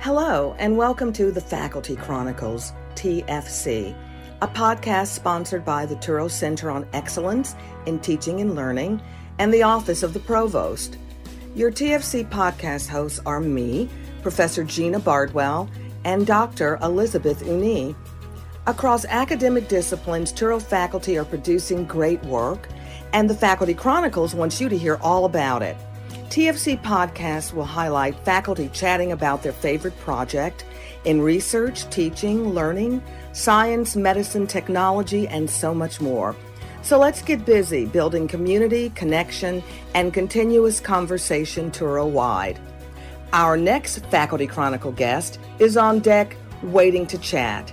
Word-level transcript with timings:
Hello, 0.00 0.54
and 0.60 0.76
welcome 0.76 1.12
to 1.14 1.32
the 1.32 1.40
Faculty 1.40 1.96
Chronicles, 1.96 2.72
TFC, 2.94 3.96
a 4.40 4.46
podcast 4.46 5.08
sponsored 5.08 5.64
by 5.64 5.86
the 5.86 5.96
Touro 5.96 6.30
Center 6.30 6.70
on 6.70 6.86
Excellence 6.92 7.56
in 7.84 7.98
Teaching 7.98 8.40
and 8.40 8.54
Learning 8.54 9.02
and 9.40 9.52
the 9.52 9.64
Office 9.64 10.04
of 10.04 10.14
the 10.14 10.20
Provost. 10.20 10.96
Your 11.56 11.72
TFC 11.72 12.24
podcast 12.30 12.86
hosts 12.86 13.18
are 13.26 13.40
me, 13.40 13.90
Professor 14.22 14.62
Gina 14.62 15.00
Bardwell, 15.00 15.68
and 16.04 16.24
Dr. 16.24 16.78
Elizabeth 16.80 17.44
Uni. 17.44 17.96
Across 18.68 19.04
academic 19.06 19.66
disciplines, 19.66 20.32
Touro 20.32 20.62
faculty 20.62 21.18
are 21.18 21.24
producing 21.24 21.84
great 21.84 22.22
work, 22.22 22.68
and 23.12 23.28
the 23.28 23.34
Faculty 23.34 23.74
Chronicles 23.74 24.32
wants 24.32 24.60
you 24.60 24.68
to 24.68 24.78
hear 24.78 24.94
all 25.02 25.24
about 25.24 25.60
it. 25.60 25.76
TFC 26.30 26.80
podcasts 26.82 27.54
will 27.54 27.64
highlight 27.64 28.14
faculty 28.22 28.68
chatting 28.74 29.12
about 29.12 29.42
their 29.42 29.52
favorite 29.52 29.98
project 30.00 30.66
in 31.04 31.22
research, 31.22 31.88
teaching, 31.88 32.50
learning, 32.50 33.02
science, 33.32 33.96
medicine, 33.96 34.46
technology, 34.46 35.26
and 35.28 35.48
so 35.48 35.72
much 35.72 36.02
more. 36.02 36.36
So 36.82 36.98
let's 36.98 37.22
get 37.22 37.46
busy 37.46 37.86
building 37.86 38.28
community, 38.28 38.90
connection, 38.90 39.62
and 39.94 40.12
continuous 40.12 40.80
conversation 40.80 41.70
Touro 41.70 42.06
wide. 42.06 42.60
Our 43.32 43.56
next 43.56 44.04
Faculty 44.06 44.46
Chronicle 44.46 44.92
guest 44.92 45.38
is 45.58 45.78
on 45.78 46.00
deck 46.00 46.36
waiting 46.62 47.06
to 47.06 47.16
chat. 47.18 47.72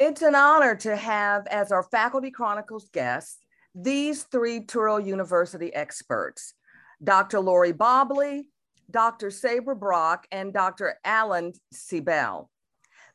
It's 0.00 0.22
an 0.22 0.36
honor 0.36 0.76
to 0.76 0.94
have 0.94 1.48
as 1.48 1.72
our 1.72 1.82
Faculty 1.82 2.30
Chronicles 2.30 2.88
guests 2.90 3.38
these 3.74 4.22
three 4.22 4.60
Touro 4.60 5.04
University 5.04 5.74
experts 5.74 6.54
Dr. 7.02 7.40
Lori 7.40 7.72
Bobley, 7.72 8.44
Dr. 8.88 9.32
Sabra 9.32 9.74
Brock, 9.74 10.28
and 10.30 10.52
Dr. 10.52 11.00
Alan 11.04 11.52
Sebel. 11.74 12.46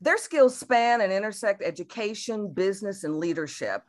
Their 0.01 0.17
skills 0.17 0.57
span 0.57 0.99
and 0.99 1.13
intersect 1.13 1.63
education, 1.63 2.51
business, 2.53 3.05
and 3.05 3.15
leadership. 3.15 3.83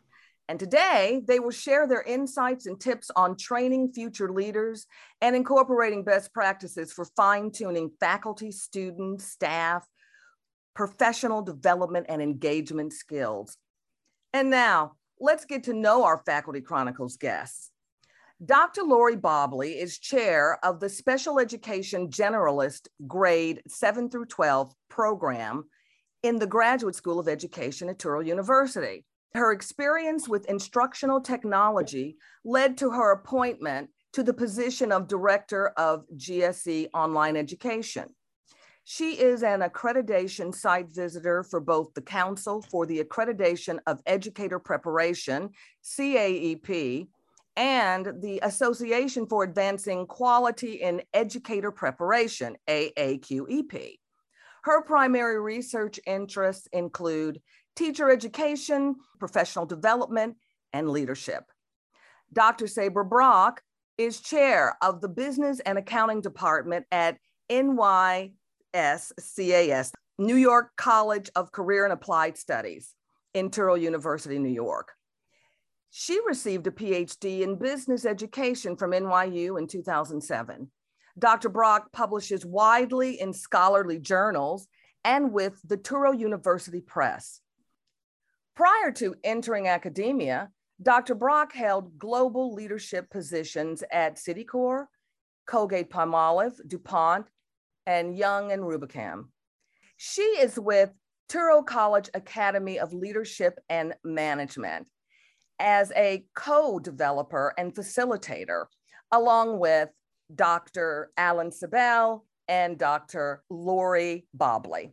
And 0.48 0.60
today, 0.60 1.20
they 1.26 1.40
will 1.40 1.50
share 1.50 1.88
their 1.88 2.02
insights 2.02 2.66
and 2.66 2.78
tips 2.78 3.10
on 3.16 3.36
training 3.36 3.90
future 3.92 4.30
leaders 4.30 4.86
and 5.20 5.34
incorporating 5.34 6.04
best 6.04 6.32
practices 6.32 6.92
for 6.92 7.06
fine 7.16 7.50
tuning 7.50 7.90
faculty, 7.98 8.52
students, 8.52 9.24
staff, 9.24 9.84
professional 10.74 11.42
development, 11.42 12.06
and 12.08 12.20
engagement 12.20 12.92
skills. 12.92 13.56
And 14.32 14.50
now, 14.50 14.96
let's 15.20 15.44
get 15.44 15.64
to 15.64 15.72
know 15.72 16.04
our 16.04 16.22
Faculty 16.26 16.60
Chronicles 16.60 17.16
guests. 17.16 17.70
Dr. 18.44 18.82
Lori 18.82 19.16
Bobley 19.16 19.80
is 19.80 19.98
chair 19.98 20.58
of 20.64 20.80
the 20.80 20.88
Special 20.88 21.38
Education 21.38 22.08
Generalist 22.08 22.88
Grade 23.06 23.62
7 23.68 24.10
through 24.10 24.26
12 24.26 24.74
program 24.90 25.64
in 26.24 26.38
the 26.38 26.46
Graduate 26.46 26.96
School 26.96 27.20
of 27.20 27.28
Education 27.28 27.88
at 27.88 27.98
Touro 27.98 28.26
University. 28.26 29.04
Her 29.34 29.52
experience 29.52 30.28
with 30.28 30.46
instructional 30.46 31.20
technology 31.20 32.16
led 32.44 32.76
to 32.78 32.90
her 32.90 33.12
appointment 33.12 33.90
to 34.14 34.22
the 34.22 34.34
position 34.34 34.90
of 34.90 35.08
Director 35.08 35.68
of 35.76 36.04
GSE 36.16 36.88
Online 36.92 37.36
Education. 37.36 38.06
She 38.86 39.18
is 39.18 39.42
an 39.42 39.60
accreditation 39.60 40.54
site 40.54 40.88
visitor 40.90 41.42
for 41.42 41.58
both 41.58 41.94
the 41.94 42.02
Council 42.02 42.60
for 42.60 42.84
the 42.84 43.02
Accreditation 43.02 43.78
of 43.86 44.02
Educator 44.04 44.58
Preparation, 44.58 45.50
CAEP, 45.82 47.08
and 47.56 48.12
the 48.20 48.40
Association 48.42 49.26
for 49.26 49.42
Advancing 49.42 50.06
Quality 50.06 50.82
in 50.82 51.00
Educator 51.14 51.70
Preparation, 51.70 52.56
AAQEP. 52.68 53.98
Her 54.64 54.82
primary 54.82 55.40
research 55.40 55.98
interests 56.06 56.68
include 56.72 57.40
teacher 57.76 58.10
education, 58.10 58.96
professional 59.18 59.64
development, 59.64 60.36
and 60.74 60.90
leadership. 60.90 61.44
Dr. 62.34 62.66
Sabra 62.66 63.04
Brock 63.04 63.62
is 63.96 64.20
chair 64.20 64.76
of 64.82 65.00
the 65.00 65.08
Business 65.08 65.60
and 65.60 65.78
Accounting 65.78 66.20
Department 66.20 66.84
at 66.92 67.16
NY 67.50 68.32
SCAS, 68.74 69.92
New 70.18 70.36
York 70.36 70.72
College 70.76 71.30
of 71.36 71.52
Career 71.52 71.84
and 71.84 71.92
Applied 71.92 72.36
Studies 72.36 72.94
in 73.32 73.50
University, 73.54 74.38
New 74.38 74.48
York. 74.48 74.92
She 75.90 76.20
received 76.26 76.66
a 76.66 76.70
PhD 76.70 77.42
in 77.42 77.56
business 77.56 78.04
education 78.04 78.76
from 78.76 78.90
NYU 78.90 79.58
in 79.58 79.66
2007. 79.66 80.70
Dr. 81.18 81.48
Brock 81.48 81.92
publishes 81.92 82.44
widely 82.44 83.20
in 83.20 83.32
scholarly 83.32 84.00
journals 84.00 84.66
and 85.04 85.32
with 85.32 85.60
the 85.64 85.76
Touro 85.76 86.18
University 86.18 86.80
Press. 86.80 87.40
Prior 88.56 88.90
to 88.92 89.14
entering 89.22 89.68
academia, 89.68 90.50
Dr. 90.82 91.14
Brock 91.14 91.52
held 91.52 91.98
global 91.98 92.52
leadership 92.54 93.10
positions 93.10 93.84
at 93.92 94.16
Citicorp, 94.16 94.86
Colgate 95.46 95.90
Palmolive, 95.90 96.56
DuPont, 96.66 97.26
and 97.86 98.16
Young 98.16 98.52
and 98.52 98.62
Rubicam. 98.62 99.26
She 99.96 100.22
is 100.22 100.58
with 100.58 100.90
Touro 101.28 101.64
College 101.64 102.10
Academy 102.14 102.78
of 102.78 102.92
Leadership 102.92 103.58
and 103.68 103.94
Management 104.04 104.88
as 105.58 105.92
a 105.96 106.24
co-developer 106.34 107.54
and 107.56 107.74
facilitator, 107.74 108.66
along 109.12 109.58
with 109.58 109.88
Dr. 110.34 111.10
Alan 111.16 111.50
Sebel 111.50 112.22
and 112.48 112.78
Dr. 112.78 113.42
Lori 113.48 114.26
Bobley. 114.36 114.92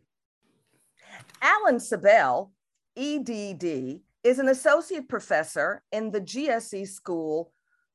Alan 1.42 1.76
Sebel, 1.76 2.50
EDD, 2.96 4.00
is 4.24 4.38
an 4.38 4.48
associate 4.48 5.08
professor 5.08 5.82
in 5.92 6.10
the 6.10 6.20
GSE 6.20 6.88
School 6.88 7.52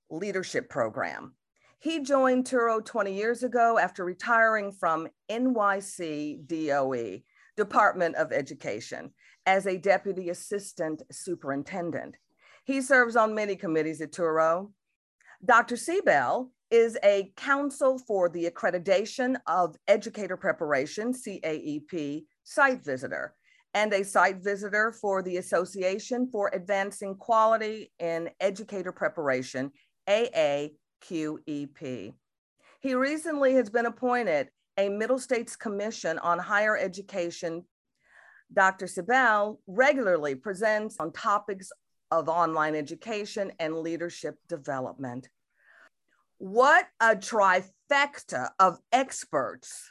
Leadership 0.09 0.69
Program. 0.69 1.33
He 1.79 1.99
joined 1.99 2.45
Touro 2.45 2.83
20 2.83 3.13
years 3.13 3.43
ago 3.43 3.77
after 3.77 4.03
retiring 4.03 4.71
from 4.71 5.07
NYC 5.29 6.47
DOE, 6.47 7.21
Department 7.55 8.15
of 8.15 8.31
Education, 8.31 9.11
as 9.45 9.67
a 9.67 9.77
deputy 9.77 10.29
assistant 10.29 11.03
superintendent. 11.11 12.17
He 12.65 12.81
serves 12.81 13.15
on 13.15 13.35
many 13.35 13.55
committees 13.55 14.01
at 14.01 14.11
Touro. 14.11 14.71
Dr. 15.45 15.75
Sebel 15.75 16.49
is 16.71 16.97
a 17.03 17.31
council 17.37 17.99
for 17.99 18.27
the 18.27 18.49
accreditation 18.49 19.35
of 19.45 19.75
educator 19.87 20.35
preparation, 20.35 21.13
CAEP, 21.13 22.25
site 22.43 22.83
visitor, 22.83 23.35
and 23.75 23.93
a 23.93 24.03
site 24.03 24.43
visitor 24.43 24.91
for 24.91 25.21
the 25.21 25.37
Association 25.37 26.27
for 26.31 26.49
Advancing 26.53 27.15
Quality 27.15 27.91
in 27.99 28.31
Educator 28.41 28.91
Preparation, 28.91 29.71
AA 30.07 30.69
QEP. 31.01 32.13
He 32.79 32.93
recently 32.93 33.53
has 33.55 33.69
been 33.69 33.85
appointed 33.85 34.49
a 34.77 34.89
Middle 34.89 35.19
States 35.19 35.55
Commission 35.55 36.19
on 36.19 36.39
Higher 36.39 36.77
Education. 36.77 37.65
Dr. 38.53 38.85
Sebel 38.85 39.57
regularly 39.67 40.35
presents 40.35 40.97
on 40.99 41.11
topics 41.11 41.71
of 42.11 42.29
online 42.29 42.75
education 42.75 43.51
and 43.59 43.75
leadership 43.75 44.37
development. 44.47 45.27
What 46.37 46.87
a 47.01 47.15
trifecta 47.15 48.49
of 48.59 48.79
experts. 48.91 49.89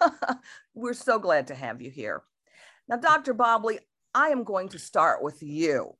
We're 0.74 0.94
so 0.94 1.18
glad 1.18 1.48
to 1.48 1.54
have 1.54 1.82
you 1.82 1.90
here. 1.90 2.22
Now, 2.88 2.96
Dr. 2.96 3.34
Bobley, 3.34 3.78
I 4.14 4.28
am 4.28 4.44
going 4.44 4.68
to 4.70 4.78
start 4.78 5.22
with 5.22 5.42
you. 5.42 5.96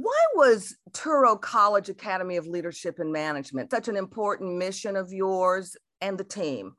Why 0.00 0.24
was 0.36 0.76
Touro 0.92 1.40
College 1.40 1.88
Academy 1.88 2.36
of 2.36 2.46
Leadership 2.46 3.00
and 3.00 3.12
Management 3.12 3.72
such 3.72 3.88
an 3.88 3.96
important 3.96 4.56
mission 4.56 4.94
of 4.94 5.12
yours 5.12 5.76
and 6.00 6.16
the 6.16 6.24
team? 6.24 6.74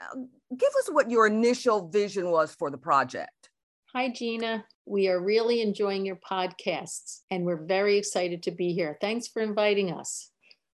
Uh, 0.00 0.16
give 0.56 0.70
us 0.80 0.88
what 0.90 1.08
your 1.08 1.28
initial 1.28 1.88
vision 1.88 2.30
was 2.30 2.52
for 2.52 2.72
the 2.72 2.78
project. 2.78 3.50
Hi, 3.94 4.08
Gina. 4.08 4.64
We 4.86 5.06
are 5.08 5.22
really 5.22 5.60
enjoying 5.60 6.04
your 6.04 6.18
podcasts 6.28 7.20
and 7.30 7.44
we're 7.44 7.64
very 7.64 7.96
excited 7.96 8.42
to 8.42 8.50
be 8.50 8.72
here. 8.72 8.98
Thanks 9.00 9.28
for 9.28 9.40
inviting 9.40 9.92
us. 9.92 10.30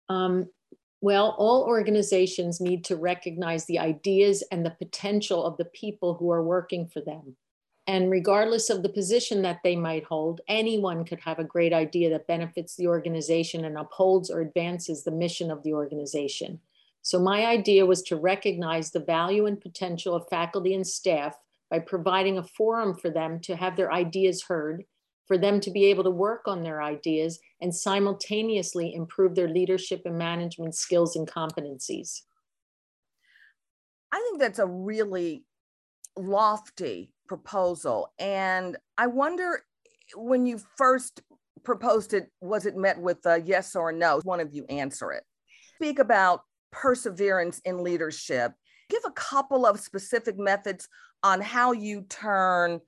Um, 0.07 0.45
well, 1.01 1.35
all 1.39 1.63
organizations 1.63 2.61
need 2.61 2.85
to 2.85 2.95
recognize 2.95 3.65
the 3.65 3.79
ideas 3.79 4.43
and 4.51 4.63
the 4.63 4.75
potential 4.77 5.43
of 5.43 5.57
the 5.57 5.65
people 5.65 6.13
who 6.13 6.29
are 6.29 6.43
working 6.43 6.87
for 6.87 7.01
them. 7.01 7.35
And 7.87 8.11
regardless 8.11 8.69
of 8.69 8.83
the 8.83 8.89
position 8.89 9.41
that 9.43 9.61
they 9.63 9.75
might 9.75 10.03
hold, 10.03 10.41
anyone 10.49 11.05
could 11.05 11.21
have 11.21 11.39
a 11.39 11.45
great 11.45 11.71
idea 11.71 12.09
that 12.09 12.27
benefits 12.27 12.75
the 12.75 12.87
organization 12.87 13.63
and 13.63 13.77
upholds 13.77 14.29
or 14.29 14.41
advances 14.41 15.03
the 15.03 15.11
mission 15.11 15.49
of 15.49 15.63
the 15.63 15.73
organization. 15.73 16.59
So, 17.01 17.17
my 17.19 17.45
idea 17.45 17.85
was 17.85 18.01
to 18.03 18.17
recognize 18.17 18.91
the 18.91 18.99
value 18.99 19.45
and 19.45 19.61
potential 19.61 20.13
of 20.13 20.27
faculty 20.29 20.73
and 20.73 20.85
staff 20.85 21.37
by 21.71 21.79
providing 21.79 22.37
a 22.37 22.43
forum 22.43 22.93
for 22.93 23.09
them 23.09 23.39
to 23.41 23.55
have 23.55 23.77
their 23.77 23.93
ideas 23.93 24.43
heard 24.43 24.83
for 25.25 25.37
them 25.37 25.59
to 25.59 25.71
be 25.71 25.85
able 25.85 26.05
to 26.05 26.09
work 26.09 26.47
on 26.47 26.63
their 26.63 26.81
ideas 26.81 27.39
and 27.61 27.75
simultaneously 27.75 28.95
improve 28.95 29.35
their 29.35 29.49
leadership 29.49 30.01
and 30.05 30.17
management 30.17 30.73
skills 30.73 31.15
and 31.15 31.27
competencies. 31.27 32.21
I 34.11 34.19
think 34.19 34.39
that's 34.39 34.59
a 34.59 34.65
really 34.65 35.43
lofty 36.17 37.11
proposal. 37.27 38.11
And 38.19 38.77
I 38.97 39.07
wonder 39.07 39.63
when 40.15 40.45
you 40.45 40.59
first 40.77 41.21
proposed 41.63 42.13
it, 42.13 42.29
was 42.41 42.65
it 42.65 42.77
met 42.77 42.99
with 42.99 43.25
a 43.25 43.41
yes 43.41 43.75
or 43.75 43.89
a 43.89 43.93
no? 43.93 44.21
One 44.23 44.39
of 44.39 44.53
you 44.53 44.65
answer 44.69 45.11
it. 45.11 45.23
Speak 45.75 45.99
about 45.99 46.41
perseverance 46.71 47.59
in 47.65 47.83
leadership. 47.83 48.53
Give 48.89 49.03
a 49.05 49.11
couple 49.11 49.65
of 49.65 49.79
specific 49.79 50.37
methods 50.37 50.87
on 51.23 51.41
how 51.41 51.73
you 51.73 52.05
turn 52.09 52.79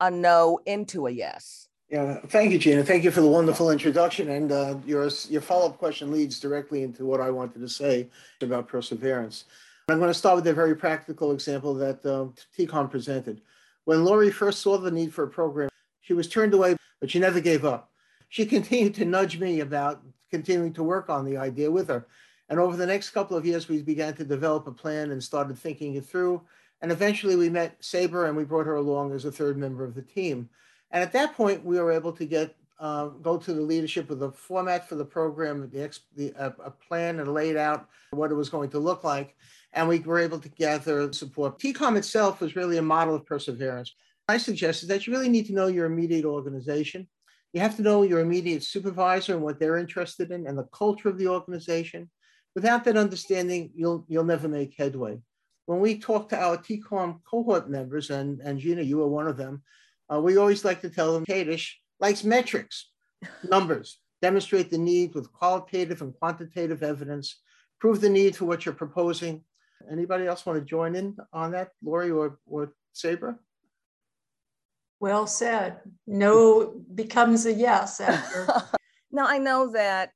a 0.00 0.10
no 0.10 0.58
into 0.66 1.06
a 1.06 1.10
yes. 1.10 1.68
Yeah, 1.90 2.20
thank 2.28 2.52
you, 2.52 2.58
Gina. 2.58 2.84
Thank 2.84 3.02
you 3.02 3.10
for 3.10 3.20
the 3.20 3.26
wonderful 3.26 3.70
introduction. 3.70 4.30
And 4.30 4.52
uh, 4.52 4.76
your, 4.86 5.08
your 5.28 5.40
follow 5.40 5.66
up 5.66 5.78
question 5.78 6.12
leads 6.12 6.38
directly 6.38 6.84
into 6.84 7.04
what 7.04 7.20
I 7.20 7.30
wanted 7.30 7.60
to 7.60 7.68
say 7.68 8.08
about 8.40 8.68
perseverance. 8.68 9.44
I'm 9.92 9.98
going 9.98 10.10
to 10.10 10.14
start 10.14 10.36
with 10.36 10.46
a 10.46 10.52
very 10.52 10.76
practical 10.76 11.32
example 11.32 11.74
that 11.74 12.04
uh, 12.04 12.26
TCALM 12.56 12.90
presented. 12.90 13.40
When 13.84 14.04
Lori 14.04 14.30
first 14.30 14.60
saw 14.60 14.76
the 14.78 14.90
need 14.90 15.12
for 15.12 15.24
a 15.24 15.28
program, 15.28 15.70
she 16.00 16.12
was 16.12 16.28
turned 16.28 16.54
away, 16.54 16.76
but 17.00 17.10
she 17.10 17.18
never 17.18 17.40
gave 17.40 17.64
up. 17.64 17.90
She 18.28 18.46
continued 18.56 18.94
to 18.94 19.04
nudge 19.04 19.38
me 19.38 19.60
about 19.60 20.02
continuing 20.30 20.72
to 20.74 20.82
work 20.82 21.10
on 21.10 21.24
the 21.24 21.36
idea 21.36 21.70
with 21.70 21.88
her. 21.88 22.06
And 22.48 22.58
over 22.58 22.76
the 22.76 22.86
next 22.86 23.10
couple 23.10 23.36
of 23.36 23.46
years, 23.46 23.68
we 23.68 23.82
began 23.82 24.14
to 24.14 24.24
develop 24.24 24.66
a 24.66 24.72
plan 24.72 25.12
and 25.12 25.22
started 25.22 25.58
thinking 25.58 25.94
it 25.94 26.04
through. 26.04 26.42
And 26.82 26.90
eventually 26.90 27.36
we 27.36 27.48
met 27.48 27.76
Sabra 27.80 28.28
and 28.28 28.36
we 28.36 28.44
brought 28.44 28.66
her 28.66 28.76
along 28.76 29.12
as 29.12 29.24
a 29.24 29.32
third 29.32 29.56
member 29.56 29.84
of 29.84 29.94
the 29.94 30.02
team. 30.02 30.48
And 30.90 31.02
at 31.02 31.12
that 31.12 31.34
point, 31.34 31.64
we 31.64 31.78
were 31.78 31.92
able 31.92 32.12
to 32.12 32.24
get 32.24 32.56
uh, 32.80 33.06
go 33.06 33.36
to 33.36 33.52
the 33.52 33.60
leadership 33.60 34.08
with 34.08 34.22
a 34.22 34.32
format 34.32 34.88
for 34.88 34.96
the 34.96 35.04
program, 35.04 35.68
the, 35.70 35.98
the 36.16 36.34
uh, 36.34 36.50
a 36.64 36.70
plan 36.70 37.20
and 37.20 37.32
laid 37.32 37.56
out 37.56 37.86
what 38.10 38.30
it 38.30 38.34
was 38.34 38.48
going 38.48 38.70
to 38.70 38.78
look 38.78 39.04
like 39.04 39.36
and 39.72 39.88
we 39.88 40.00
were 40.00 40.18
able 40.18 40.38
to 40.40 40.48
gather 40.48 41.12
support. 41.12 41.58
TCALM 41.58 41.96
itself 41.96 42.40
was 42.40 42.56
really 42.56 42.78
a 42.78 42.82
model 42.82 43.14
of 43.14 43.26
perseverance. 43.26 43.94
I 44.28 44.36
suggested 44.36 44.88
that 44.88 45.06
you 45.06 45.12
really 45.12 45.28
need 45.28 45.46
to 45.46 45.54
know 45.54 45.68
your 45.68 45.86
immediate 45.86 46.24
organization. 46.24 47.08
You 47.52 47.60
have 47.60 47.76
to 47.76 47.82
know 47.82 48.02
your 48.02 48.20
immediate 48.20 48.62
supervisor 48.62 49.34
and 49.34 49.42
what 49.42 49.58
they're 49.58 49.78
interested 49.78 50.30
in 50.30 50.46
and 50.46 50.56
the 50.56 50.68
culture 50.72 51.08
of 51.08 51.18
the 51.18 51.28
organization. 51.28 52.10
Without 52.54 52.84
that 52.84 52.96
understanding, 52.96 53.70
you'll, 53.74 54.04
you'll 54.08 54.24
never 54.24 54.48
make 54.48 54.74
headway. 54.76 55.20
When 55.66 55.80
we 55.80 55.98
talk 55.98 56.28
to 56.30 56.40
our 56.40 56.56
TCALM 56.56 57.20
cohort 57.28 57.70
members, 57.70 58.10
and, 58.10 58.40
and 58.40 58.58
Gina, 58.58 58.82
you 58.82 58.98
were 58.98 59.08
one 59.08 59.28
of 59.28 59.36
them, 59.36 59.62
uh, 60.12 60.20
we 60.20 60.36
always 60.36 60.64
like 60.64 60.80
to 60.80 60.90
tell 60.90 61.12
them 61.12 61.24
Kadish 61.24 61.74
likes 62.00 62.24
metrics, 62.24 62.90
numbers, 63.48 63.98
demonstrate 64.22 64.70
the 64.70 64.78
need 64.78 65.14
with 65.14 65.32
qualitative 65.32 66.02
and 66.02 66.14
quantitative 66.14 66.82
evidence, 66.82 67.40
prove 67.78 68.00
the 68.00 68.08
need 68.08 68.36
for 68.36 68.46
what 68.46 68.64
you're 68.64 68.74
proposing, 68.74 69.44
Anybody 69.90 70.26
else 70.26 70.44
want 70.44 70.58
to 70.58 70.64
join 70.64 70.94
in 70.94 71.16
on 71.32 71.52
that, 71.52 71.70
Lori 71.82 72.10
or, 72.10 72.38
or 72.46 72.74
Sabra? 72.92 73.38
Well 74.98 75.26
said. 75.26 75.80
No 76.06 76.74
becomes 76.94 77.46
a 77.46 77.52
yes 77.52 78.00
after. 78.00 78.46
now, 79.10 79.26
I 79.26 79.38
know 79.38 79.72
that 79.72 80.10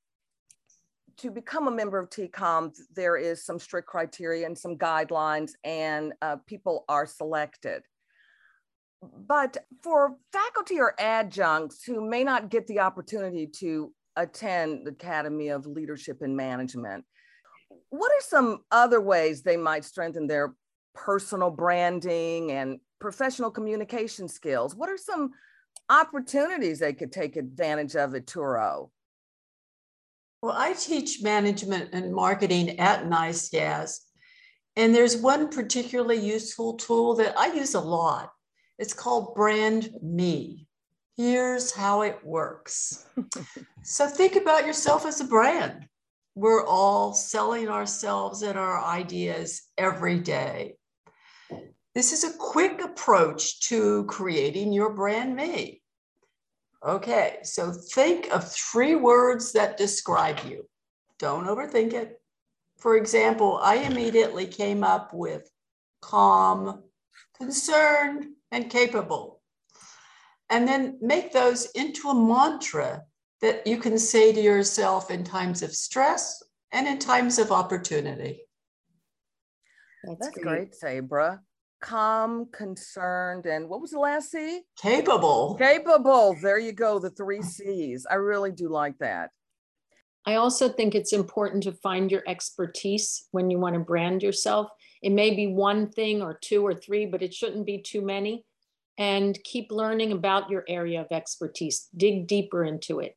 to 1.18 1.30
become 1.30 1.68
a 1.68 1.70
member 1.70 1.98
of 1.98 2.10
TCALM, 2.10 2.76
there 2.94 3.16
is 3.16 3.44
some 3.44 3.58
strict 3.58 3.88
criteria 3.88 4.46
and 4.46 4.58
some 4.58 4.76
guidelines, 4.76 5.52
and 5.62 6.12
uh, 6.20 6.36
people 6.46 6.84
are 6.88 7.06
selected. 7.06 7.82
But 9.26 9.58
for 9.82 10.16
faculty 10.32 10.78
or 10.78 10.94
adjuncts 10.98 11.84
who 11.84 12.08
may 12.08 12.24
not 12.24 12.50
get 12.50 12.66
the 12.66 12.80
opportunity 12.80 13.46
to 13.58 13.92
attend 14.16 14.86
the 14.86 14.92
Academy 14.92 15.48
of 15.48 15.66
Leadership 15.66 16.22
and 16.22 16.36
Management, 16.36 17.04
what 17.90 18.12
are 18.12 18.20
some 18.20 18.60
other 18.70 19.00
ways 19.00 19.42
they 19.42 19.56
might 19.56 19.84
strengthen 19.84 20.26
their 20.26 20.54
personal 20.94 21.50
branding 21.50 22.52
and 22.52 22.78
professional 23.00 23.50
communication 23.50 24.28
skills? 24.28 24.74
What 24.74 24.88
are 24.88 24.98
some 24.98 25.32
opportunities 25.90 26.78
they 26.78 26.92
could 26.92 27.12
take 27.12 27.36
advantage 27.36 27.96
of 27.96 28.14
at 28.14 28.26
Touro? 28.26 28.90
Well, 30.42 30.54
I 30.56 30.74
teach 30.74 31.22
management 31.22 31.90
and 31.92 32.12
marketing 32.12 32.78
at 32.78 33.04
NYSCAS, 33.04 33.98
and 34.76 34.94
there's 34.94 35.16
one 35.16 35.48
particularly 35.48 36.18
useful 36.18 36.74
tool 36.74 37.14
that 37.16 37.38
I 37.38 37.54
use 37.54 37.74
a 37.74 37.80
lot. 37.80 38.30
It's 38.78 38.94
called 38.94 39.34
Brand 39.34 39.90
Me. 40.02 40.66
Here's 41.16 41.72
how 41.72 42.02
it 42.02 42.18
works. 42.24 43.06
so 43.82 44.08
think 44.08 44.36
about 44.36 44.66
yourself 44.66 45.06
as 45.06 45.20
a 45.20 45.24
brand 45.24 45.88
we're 46.34 46.66
all 46.66 47.12
selling 47.14 47.68
ourselves 47.68 48.42
and 48.42 48.58
our 48.58 48.82
ideas 48.84 49.62
every 49.78 50.18
day. 50.18 50.76
This 51.94 52.12
is 52.12 52.24
a 52.24 52.36
quick 52.36 52.82
approach 52.82 53.68
to 53.68 54.04
creating 54.06 54.72
your 54.72 54.92
brand 54.92 55.36
me. 55.36 55.80
Okay, 56.84 57.38
so 57.42 57.72
think 57.72 58.28
of 58.32 58.50
three 58.52 58.96
words 58.96 59.52
that 59.52 59.76
describe 59.76 60.40
you. 60.46 60.68
Don't 61.18 61.46
overthink 61.46 61.92
it. 61.92 62.20
For 62.78 62.96
example, 62.96 63.60
I 63.62 63.76
immediately 63.76 64.46
came 64.46 64.82
up 64.82 65.14
with 65.14 65.48
calm, 66.02 66.82
concerned, 67.38 68.26
and 68.54 68.70
capable. 68.70 69.42
And 70.48 70.66
then 70.66 70.96
make 71.00 71.32
those 71.32 71.66
into 71.74 72.08
a 72.08 72.14
mantra 72.14 73.02
that 73.42 73.66
you 73.66 73.78
can 73.78 73.98
say 73.98 74.32
to 74.32 74.40
yourself 74.40 75.10
in 75.10 75.24
times 75.24 75.62
of 75.62 75.74
stress 75.74 76.42
and 76.70 76.86
in 76.86 76.98
times 76.98 77.38
of 77.38 77.50
opportunity. 77.50 78.42
That's, 80.04 80.18
That's 80.20 80.38
great. 80.38 80.44
great, 80.44 80.74
Sabra. 80.74 81.40
Calm, 81.82 82.46
concerned, 82.52 83.46
and 83.46 83.68
what 83.68 83.80
was 83.80 83.90
the 83.90 83.98
last 83.98 84.30
C? 84.30 84.62
Capable. 84.80 85.56
Capable. 85.58 86.36
There 86.40 86.58
you 86.58 86.72
go, 86.72 86.98
the 86.98 87.10
three 87.10 87.42
C's. 87.42 88.06
I 88.08 88.14
really 88.14 88.52
do 88.52 88.68
like 88.68 88.96
that. 88.98 89.30
I 90.24 90.36
also 90.36 90.68
think 90.68 90.94
it's 90.94 91.12
important 91.12 91.64
to 91.64 91.72
find 91.72 92.10
your 92.10 92.22
expertise 92.26 93.26
when 93.32 93.50
you 93.50 93.58
want 93.58 93.74
to 93.74 93.80
brand 93.80 94.22
yourself. 94.22 94.68
It 95.04 95.12
may 95.12 95.36
be 95.36 95.46
one 95.46 95.90
thing 95.90 96.22
or 96.22 96.34
two 96.34 96.66
or 96.66 96.74
three, 96.74 97.06
but 97.06 97.22
it 97.22 97.32
shouldn't 97.32 97.66
be 97.66 97.78
too 97.78 98.02
many. 98.02 98.44
And 98.98 99.38
keep 99.44 99.70
learning 99.70 100.12
about 100.12 100.50
your 100.50 100.64
area 100.68 101.00
of 101.00 101.08
expertise, 101.10 101.88
dig 101.96 102.26
deeper 102.26 102.64
into 102.64 103.00
it 103.00 103.16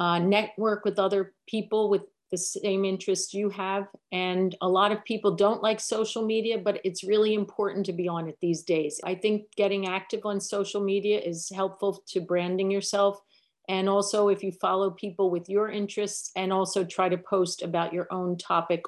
uh, 0.00 0.18
network 0.18 0.84
with 0.86 0.98
other 0.98 1.34
people 1.46 1.90
with 1.90 2.02
the 2.30 2.38
same 2.38 2.84
interests 2.86 3.34
you 3.34 3.50
have. 3.50 3.86
And 4.12 4.56
a 4.62 4.68
lot 4.68 4.92
of 4.92 5.04
people 5.04 5.36
don't 5.36 5.62
like 5.62 5.78
social 5.78 6.24
media, 6.24 6.56
but 6.58 6.80
it's 6.84 7.04
really 7.04 7.34
important 7.34 7.84
to 7.86 7.92
be 7.92 8.08
on 8.08 8.26
it 8.28 8.38
these 8.40 8.62
days. 8.62 8.98
I 9.04 9.14
think 9.14 9.52
getting 9.56 9.88
active 9.88 10.24
on 10.24 10.40
social 10.40 10.80
media 10.80 11.20
is 11.20 11.50
helpful 11.54 12.02
to 12.08 12.20
branding 12.20 12.70
yourself. 12.70 13.20
And 13.68 13.88
also, 13.88 14.28
if 14.28 14.42
you 14.42 14.52
follow 14.52 14.90
people 14.90 15.30
with 15.30 15.50
your 15.50 15.68
interests 15.68 16.30
and 16.34 16.50
also 16.52 16.82
try 16.82 17.08
to 17.10 17.18
post 17.18 17.62
about 17.62 17.92
your 17.92 18.08
own 18.10 18.38
topic, 18.38 18.84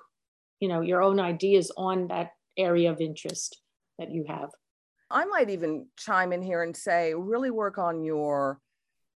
you 0.62 0.68
know, 0.68 0.80
your 0.80 1.02
own 1.02 1.18
ideas 1.18 1.72
on 1.76 2.06
that 2.06 2.30
area 2.56 2.88
of 2.92 3.00
interest 3.00 3.60
that 3.98 4.12
you 4.12 4.24
have. 4.28 4.48
I 5.10 5.24
might 5.24 5.50
even 5.50 5.88
chime 5.98 6.32
in 6.32 6.40
here 6.40 6.62
and 6.62 6.74
say, 6.74 7.14
really 7.14 7.50
work 7.50 7.78
on 7.78 8.04
your 8.04 8.60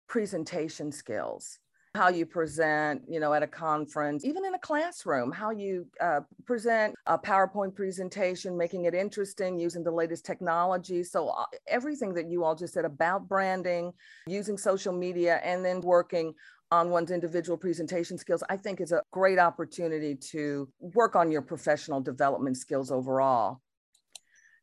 presentation 0.08 0.90
skills 0.90 1.60
how 1.96 2.08
you 2.10 2.26
present, 2.26 3.02
you 3.08 3.18
know, 3.18 3.32
at 3.32 3.42
a 3.42 3.46
conference, 3.46 4.24
even 4.24 4.44
in 4.44 4.54
a 4.54 4.58
classroom, 4.58 5.32
how 5.32 5.50
you 5.50 5.86
uh, 6.00 6.20
present 6.44 6.94
a 7.06 7.18
PowerPoint 7.18 7.74
presentation, 7.74 8.56
making 8.56 8.84
it 8.84 8.94
interesting, 8.94 9.58
using 9.58 9.82
the 9.82 9.90
latest 9.90 10.24
technology. 10.24 11.02
So 11.02 11.28
uh, 11.28 11.44
everything 11.66 12.14
that 12.14 12.30
you 12.30 12.44
all 12.44 12.54
just 12.54 12.74
said 12.74 12.84
about 12.84 13.26
branding, 13.26 13.92
using 14.26 14.58
social 14.58 14.92
media, 14.92 15.40
and 15.42 15.64
then 15.64 15.80
working 15.80 16.34
on 16.70 16.90
one's 16.90 17.10
individual 17.10 17.56
presentation 17.56 18.18
skills, 18.18 18.42
I 18.48 18.56
think 18.56 18.80
is 18.80 18.92
a 18.92 19.02
great 19.12 19.38
opportunity 19.38 20.16
to 20.32 20.68
work 20.80 21.14
on 21.16 21.30
your 21.30 21.42
professional 21.42 22.00
development 22.00 22.56
skills 22.56 22.90
overall. 22.90 23.60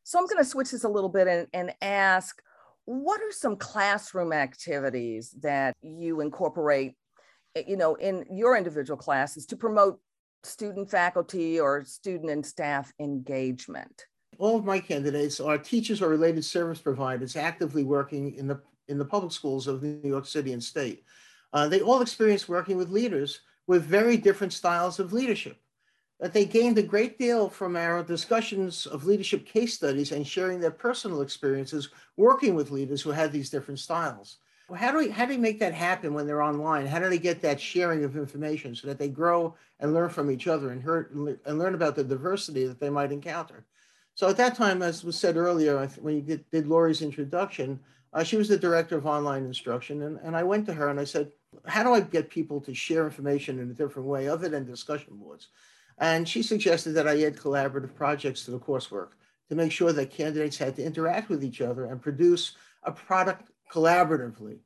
So 0.02 0.18
I'm 0.18 0.26
going 0.26 0.38
to 0.38 0.44
switch 0.44 0.70
this 0.70 0.84
a 0.84 0.88
little 0.88 1.08
bit 1.08 1.26
and, 1.26 1.46
and 1.54 1.74
ask, 1.80 2.42
what 2.84 3.22
are 3.22 3.32
some 3.32 3.56
classroom 3.56 4.32
activities 4.34 5.34
that 5.40 5.74
you 5.80 6.20
incorporate 6.20 6.94
Eh, 7.54 7.62
you 7.66 7.76
know, 7.76 7.94
in 7.96 8.24
your 8.30 8.56
individual 8.56 8.96
classes 8.96 9.46
to 9.46 9.56
promote 9.56 10.00
student 10.42 10.90
faculty 10.90 11.60
or 11.60 11.84
student 11.84 12.30
and 12.30 12.44
staff 12.44 12.92
engagement? 12.98 14.04
All 14.38 14.56
of 14.56 14.64
my 14.64 14.80
candidates 14.80 15.40
are 15.40 15.56
teachers 15.56 16.02
or 16.02 16.08
related 16.08 16.44
service 16.44 16.80
providers 16.80 17.36
actively 17.36 17.84
working 17.84 18.34
in 18.34 18.48
the 18.48 18.60
in 18.88 18.98
the 18.98 19.04
public 19.04 19.32
schools 19.32 19.66
of 19.66 19.82
New 19.82 20.00
York 20.02 20.26
City 20.26 20.52
and 20.52 20.62
state. 20.62 21.04
Uh, 21.54 21.68
they 21.68 21.80
all 21.80 22.02
experienced 22.02 22.48
working 22.48 22.76
with 22.76 22.90
leaders 22.90 23.40
with 23.68 23.84
very 23.84 24.16
different 24.16 24.52
styles 24.52 24.98
of 24.98 25.12
leadership. 25.12 25.56
That 26.20 26.32
they 26.32 26.44
gained 26.44 26.78
a 26.78 26.82
great 26.82 27.18
deal 27.18 27.48
from 27.48 27.76
our 27.76 28.02
discussions 28.02 28.86
of 28.86 29.06
leadership 29.06 29.46
case 29.46 29.74
studies 29.74 30.12
and 30.12 30.26
sharing 30.26 30.60
their 30.60 30.70
personal 30.70 31.22
experiences 31.22 31.90
working 32.16 32.54
with 32.54 32.70
leaders 32.70 33.02
who 33.02 33.10
had 33.10 33.32
these 33.32 33.50
different 33.50 33.80
styles. 33.80 34.38
how 34.74 34.90
do 34.90 34.98
we 34.98 35.08
how 35.10 35.26
do 35.26 35.30
we 35.30 35.38
make 35.38 35.60
that 35.60 35.74
happen 35.74 36.12
when 36.12 36.26
they're 36.26 36.42
online? 36.42 36.86
How 36.86 36.98
do 36.98 37.08
they 37.08 37.18
get 37.18 37.40
that 37.42 37.60
sharing 37.60 38.04
of 38.04 38.16
information 38.16 38.74
so 38.74 38.88
that 38.88 38.98
they 38.98 39.08
grow 39.08 39.54
and 39.80 39.94
learn 39.94 40.10
from 40.10 40.30
each 40.30 40.46
other 40.48 40.70
and, 40.70 41.38
and 41.46 41.58
learn 41.58 41.74
about 41.74 41.94
the 41.94 42.04
diversity 42.04 42.66
that 42.66 42.80
they 42.80 42.90
might 42.90 43.12
encounter? 43.12 43.64
So 44.14 44.28
at 44.28 44.36
that 44.36 44.54
time, 44.56 44.82
as 44.82 45.04
was 45.04 45.18
said 45.18 45.36
earlier, 45.36 45.86
when 46.00 46.16
you 46.16 46.22
did, 46.22 46.50
did 46.50 46.66
Lori's 46.66 47.02
introduction, 47.02 47.80
uh, 48.12 48.22
she 48.22 48.36
was 48.36 48.48
the 48.48 48.56
director 48.56 48.96
of 48.96 49.06
online 49.06 49.44
instruction, 49.44 50.02
and, 50.02 50.18
and 50.22 50.36
I 50.36 50.44
went 50.44 50.66
to 50.66 50.72
her 50.72 50.88
and 50.88 51.00
I 51.00 51.04
said, 51.04 51.32
"How 51.66 51.82
do 51.82 51.92
I 51.94 52.00
get 52.00 52.30
people 52.30 52.60
to 52.62 52.74
share 52.74 53.04
information 53.04 53.58
in 53.58 53.70
a 53.70 53.74
different 53.74 54.08
way 54.08 54.28
other 54.28 54.48
than 54.48 54.64
discussion 54.64 55.16
boards?" 55.16 55.48
And 55.98 56.28
she 56.28 56.42
suggested 56.42 56.92
that 56.92 57.08
I 57.08 57.22
add 57.22 57.36
collaborative 57.36 57.94
projects 57.94 58.44
to 58.44 58.50
the 58.50 58.58
coursework 58.58 59.10
to 59.48 59.54
make 59.54 59.72
sure 59.72 59.92
that 59.92 60.10
candidates 60.10 60.58
had 60.58 60.76
to 60.76 60.84
interact 60.84 61.28
with 61.28 61.44
each 61.44 61.60
other 61.60 61.86
and 61.86 62.02
produce 62.02 62.56
a 62.82 62.92
product 62.92 63.50
collaboratively. 63.72 64.58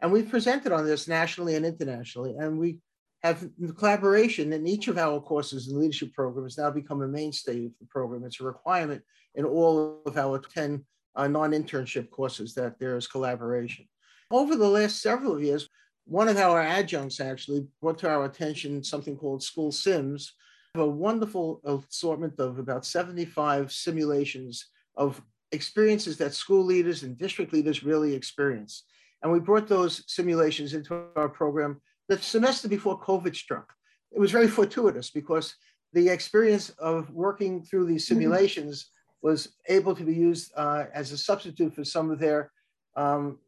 And 0.00 0.12
we've 0.12 0.30
presented 0.30 0.72
on 0.72 0.86
this 0.86 1.08
nationally 1.08 1.56
and 1.56 1.66
internationally, 1.66 2.36
and 2.36 2.58
we 2.58 2.78
have 3.22 3.50
collaboration 3.76 4.52
in 4.52 4.66
each 4.66 4.88
of 4.88 4.96
our 4.96 5.20
courses 5.20 5.68
in 5.68 5.78
leadership 5.78 6.14
program 6.14 6.44
has 6.44 6.56
now 6.56 6.70
become 6.70 7.02
a 7.02 7.08
mainstay 7.08 7.66
of 7.66 7.72
the 7.78 7.86
program. 7.86 8.24
It's 8.24 8.40
a 8.40 8.44
requirement 8.44 9.02
in 9.34 9.44
all 9.44 10.00
of 10.06 10.16
our 10.16 10.38
10 10.38 10.84
uh, 11.16 11.28
non-internship 11.28 12.10
courses 12.10 12.54
that 12.54 12.78
there 12.78 12.96
is 12.96 13.06
collaboration. 13.06 13.86
Over 14.30 14.56
the 14.56 14.68
last 14.68 15.02
several 15.02 15.40
years, 15.40 15.68
one 16.04 16.28
of 16.28 16.36
our 16.36 16.60
adjuncts 16.60 17.20
actually 17.20 17.66
brought 17.80 17.98
to 17.98 18.08
our 18.08 18.24
attention 18.24 18.82
something 18.82 19.16
called 19.16 19.42
School 19.42 19.72
Sims, 19.72 20.34
a 20.74 20.86
wonderful 20.86 21.60
assortment 21.64 22.38
of 22.38 22.58
about 22.58 22.84
75 22.84 23.72
simulations 23.72 24.66
of 24.96 25.20
experiences 25.52 26.16
that 26.18 26.34
school 26.34 26.64
leaders 26.64 27.02
and 27.02 27.18
district 27.18 27.52
leaders 27.52 27.82
really 27.82 28.14
experience. 28.14 28.84
And 29.22 29.32
we 29.32 29.40
brought 29.40 29.68
those 29.68 30.04
simulations 30.06 30.74
into 30.74 31.06
our 31.16 31.28
program 31.28 31.80
the 32.08 32.18
semester 32.18 32.68
before 32.68 33.00
COVID 33.00 33.36
struck. 33.36 33.72
It 34.12 34.18
was 34.18 34.32
very 34.32 34.48
fortuitous 34.48 35.10
because 35.10 35.54
the 35.92 36.08
experience 36.08 36.70
of 36.70 37.10
working 37.10 37.62
through 37.62 37.86
these 37.86 38.04
mm-hmm. 38.04 38.14
simulations 38.14 38.84
mm-hmm. 38.84 39.28
was 39.28 39.56
able 39.68 39.94
to 39.94 40.02
be 40.02 40.14
used 40.14 40.52
uh, 40.56 40.84
as 40.92 41.12
a 41.12 41.18
substitute 41.18 41.74
for 41.74 41.84
some 41.84 42.10
of 42.10 42.18
their 42.18 42.50
um, 42.96 43.38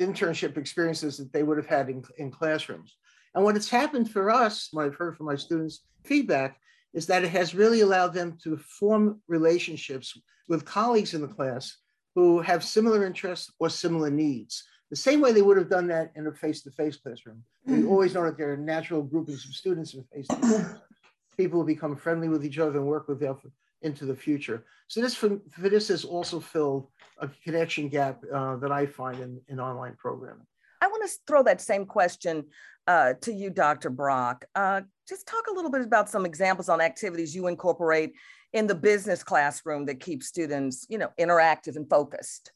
internship 0.00 0.56
experiences 0.56 1.16
that 1.18 1.32
they 1.32 1.42
would 1.42 1.56
have 1.56 1.66
had 1.66 1.88
in, 1.88 2.02
in 2.18 2.30
classrooms. 2.30 2.96
And 3.34 3.44
what 3.44 3.56
has 3.56 3.68
happened 3.68 4.10
for 4.10 4.30
us, 4.30 4.68
what 4.72 4.86
I've 4.86 4.94
heard 4.94 5.16
from 5.16 5.26
my 5.26 5.36
students' 5.36 5.80
feedback, 6.04 6.58
is 6.92 7.06
that 7.06 7.24
it 7.24 7.30
has 7.30 7.54
really 7.54 7.80
allowed 7.80 8.14
them 8.14 8.38
to 8.44 8.56
form 8.56 9.20
relationships 9.26 10.16
with 10.48 10.64
colleagues 10.64 11.14
in 11.14 11.20
the 11.20 11.28
class 11.28 11.76
who 12.14 12.40
have 12.40 12.62
similar 12.62 13.04
interests 13.04 13.52
or 13.58 13.68
similar 13.68 14.10
needs. 14.10 14.64
The 14.90 14.96
same 14.96 15.20
way 15.20 15.32
they 15.32 15.42
would 15.42 15.56
have 15.56 15.70
done 15.70 15.88
that 15.88 16.12
in 16.14 16.26
a 16.28 16.32
face-to-face 16.32 16.98
classroom. 16.98 17.42
We 17.66 17.78
mm-hmm. 17.78 17.88
always 17.88 18.14
know 18.14 18.24
that 18.24 18.38
there 18.38 18.52
are 18.52 18.56
natural 18.56 19.02
groupings 19.02 19.44
of 19.44 19.54
students 19.54 19.94
in 19.94 20.04
face-to-face. 20.04 20.66
People 21.36 21.58
will 21.58 21.66
become 21.66 21.96
friendly 21.96 22.28
with 22.28 22.44
each 22.44 22.60
other 22.60 22.78
and 22.78 22.86
work 22.86 23.08
with 23.08 23.18
them 23.18 23.36
into 23.84 24.04
the 24.04 24.16
future. 24.16 24.64
So 24.88 25.00
this 25.00 25.14
for, 25.14 25.38
for 25.52 25.68
this 25.68 25.88
has 25.88 26.04
also 26.04 26.40
filled 26.40 26.88
a 27.18 27.28
connection 27.44 27.88
gap 27.88 28.22
uh, 28.32 28.56
that 28.56 28.72
I 28.72 28.86
find 28.86 29.18
in, 29.20 29.40
in 29.48 29.60
online 29.60 29.94
programming. 29.96 30.46
I 30.80 30.88
want 30.88 31.08
to 31.08 31.18
throw 31.26 31.42
that 31.44 31.60
same 31.60 31.86
question 31.86 32.44
uh, 32.86 33.14
to 33.22 33.32
you, 33.32 33.50
Dr. 33.50 33.90
Brock. 33.90 34.44
Uh, 34.54 34.82
just 35.08 35.26
talk 35.26 35.44
a 35.50 35.54
little 35.54 35.70
bit 35.70 35.82
about 35.82 36.10
some 36.10 36.26
examples 36.26 36.68
on 36.68 36.80
activities 36.80 37.34
you 37.34 37.46
incorporate 37.46 38.12
in 38.52 38.66
the 38.66 38.74
business 38.74 39.22
classroom 39.22 39.86
that 39.86 40.00
keep 40.00 40.22
students, 40.22 40.86
you 40.88 40.98
know, 40.98 41.10
interactive 41.18 41.76
and 41.76 41.88
focused. 41.88 42.52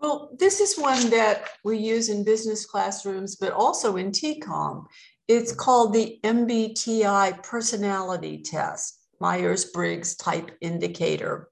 Well, 0.00 0.34
this 0.38 0.60
is 0.60 0.78
one 0.78 1.10
that 1.10 1.50
we 1.62 1.78
use 1.78 2.08
in 2.08 2.24
business 2.24 2.66
classrooms, 2.66 3.36
but 3.36 3.52
also 3.52 3.96
in 3.96 4.10
TCALM. 4.10 4.86
It's 5.28 5.52
called 5.52 5.94
the 5.94 6.18
MBTI 6.24 7.42
personality 7.44 8.42
test, 8.42 8.98
Myers-Briggs 9.22 10.16
type 10.16 10.50
indicator. 10.60 11.48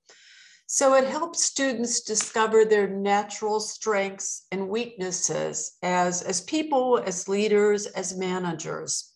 So 0.67 0.95
it 0.95 1.07
helps 1.09 1.43
students 1.43 2.03
discover 2.03 2.65
their 2.65 2.89
natural 2.89 3.59
strengths 3.59 4.47
and 4.53 4.69
weaknesses 4.69 5.79
as, 5.83 6.23
as 6.23 6.43
people, 6.43 7.03
as 7.05 7.29
leaders, 7.29 7.87
as 7.87 8.17
managers. 8.17 9.13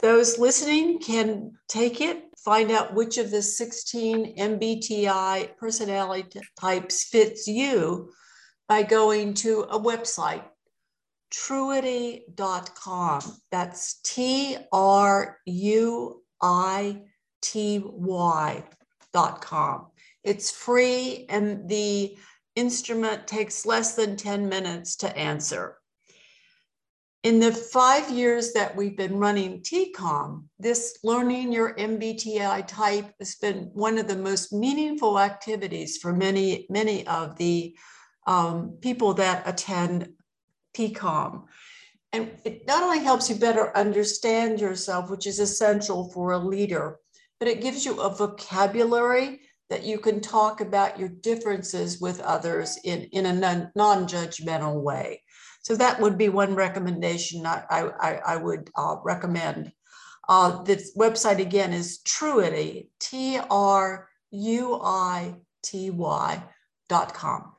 Those 0.00 0.38
listening 0.38 0.98
can 0.98 1.52
take 1.68 2.00
it, 2.00 2.24
find 2.36 2.70
out 2.70 2.94
which 2.94 3.18
of 3.18 3.30
the 3.30 3.40
16 3.40 4.36
MBTI 4.36 5.56
personality 5.56 6.40
types 6.58 7.04
fits 7.04 7.46
you 7.46 8.10
by 8.68 8.82
going 8.82 9.34
to 9.34 9.60
a 9.70 9.78
website, 9.78 10.42
truity.com. 11.32 13.20
That's 13.50 14.00
T 14.02 14.56
R 14.72 15.38
U 15.46 16.23
I 16.44 17.00
T 17.40 17.80
Y 17.82 18.62
com. 19.40 19.86
It's 20.22 20.50
free 20.50 21.26
and 21.28 21.68
the 21.68 22.16
instrument 22.54 23.26
takes 23.26 23.66
less 23.66 23.94
than 23.94 24.16
10 24.16 24.48
minutes 24.48 24.96
to 24.96 25.16
answer. 25.16 25.78
In 27.22 27.40
the 27.40 27.52
five 27.52 28.10
years 28.10 28.52
that 28.52 28.76
we've 28.76 28.96
been 28.96 29.16
running 29.16 29.62
TCALM, 29.62 30.44
this 30.58 30.98
learning 31.02 31.52
your 31.52 31.74
MBTI 31.74 32.66
type 32.68 33.14
has 33.18 33.36
been 33.36 33.70
one 33.72 33.96
of 33.96 34.06
the 34.06 34.16
most 34.16 34.52
meaningful 34.52 35.18
activities 35.18 35.96
for 35.96 36.12
many, 36.12 36.66
many 36.68 37.06
of 37.06 37.36
the 37.38 37.74
um, 38.26 38.76
people 38.82 39.14
that 39.14 39.48
attend 39.48 40.10
TCALM. 40.76 41.44
And 42.14 42.30
it 42.44 42.64
not 42.64 42.84
only 42.84 43.00
helps 43.00 43.28
you 43.28 43.34
better 43.34 43.76
understand 43.76 44.60
yourself, 44.60 45.10
which 45.10 45.26
is 45.26 45.40
essential 45.40 46.12
for 46.12 46.30
a 46.30 46.38
leader, 46.38 47.00
but 47.40 47.48
it 47.48 47.60
gives 47.60 47.84
you 47.84 48.00
a 48.00 48.14
vocabulary 48.14 49.40
that 49.68 49.82
you 49.82 49.98
can 49.98 50.20
talk 50.20 50.60
about 50.60 50.96
your 50.96 51.08
differences 51.08 52.00
with 52.00 52.20
others 52.20 52.78
in, 52.84 53.02
in 53.10 53.26
a 53.26 53.32
non 53.74 54.06
judgmental 54.06 54.80
way. 54.80 55.24
So 55.64 55.74
that 55.74 55.98
would 56.00 56.16
be 56.16 56.28
one 56.28 56.54
recommendation 56.54 57.44
I, 57.46 57.64
I, 57.68 58.20
I 58.24 58.36
would 58.36 58.70
uh, 58.76 58.96
recommend. 59.02 59.72
Uh, 60.28 60.62
this 60.62 60.96
website 60.96 61.40
again 61.40 61.72
is 61.72 61.98
Truity, 62.04 62.90
T 63.00 63.40
R 63.50 64.08
U 64.30 64.80
I 64.80 65.34
T 65.64 65.90
Y 65.90 66.42
dot 66.88 67.12
com. 67.12 67.54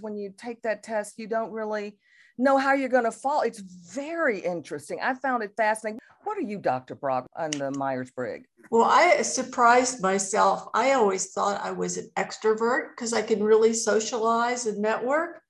When 0.00 0.14
you 0.14 0.34
take 0.36 0.60
that 0.62 0.82
test, 0.82 1.18
you 1.18 1.26
don't 1.26 1.52
really 1.52 1.96
know 2.38 2.58
how 2.58 2.72
you're 2.72 2.88
going 2.88 3.04
to 3.04 3.12
fall. 3.12 3.42
It's 3.42 3.60
very 3.60 4.40
interesting. 4.40 4.98
I 5.02 5.14
found 5.14 5.42
it 5.42 5.52
fascinating. 5.56 6.00
What 6.24 6.38
are 6.38 6.42
you, 6.42 6.58
Dr. 6.58 6.94
Brock, 6.94 7.26
on 7.36 7.50
the 7.50 7.70
Myers 7.72 8.10
Briggs? 8.10 8.46
Well, 8.70 8.84
I 8.84 9.22
surprised 9.22 10.02
myself. 10.02 10.68
I 10.74 10.92
always 10.92 11.32
thought 11.32 11.64
I 11.64 11.70
was 11.70 11.98
an 11.98 12.10
extrovert 12.16 12.90
because 12.90 13.12
I 13.12 13.22
can 13.22 13.42
really 13.42 13.74
socialize 13.74 14.66
and 14.66 14.78
network, 14.78 15.42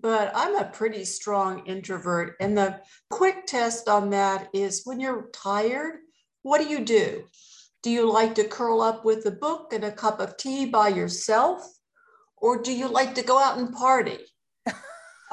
but 0.00 0.32
I'm 0.34 0.56
a 0.56 0.64
pretty 0.64 1.04
strong 1.04 1.66
introvert. 1.66 2.36
And 2.40 2.56
the 2.56 2.80
quick 3.10 3.46
test 3.46 3.88
on 3.88 4.10
that 4.10 4.48
is 4.54 4.82
when 4.84 4.98
you're 4.98 5.28
tired, 5.32 5.98
what 6.42 6.60
do 6.60 6.68
you 6.68 6.84
do? 6.84 7.24
Do 7.82 7.90
you 7.90 8.10
like 8.10 8.34
to 8.36 8.48
curl 8.48 8.80
up 8.80 9.04
with 9.04 9.26
a 9.26 9.30
book 9.30 9.74
and 9.74 9.84
a 9.84 9.92
cup 9.92 10.18
of 10.18 10.38
tea 10.38 10.64
by 10.64 10.88
yourself? 10.88 11.68
Or 12.38 12.62
do 12.62 12.72
you 12.72 12.88
like 12.88 13.14
to 13.16 13.22
go 13.22 13.38
out 13.38 13.58
and 13.58 13.72
party? 13.72 14.18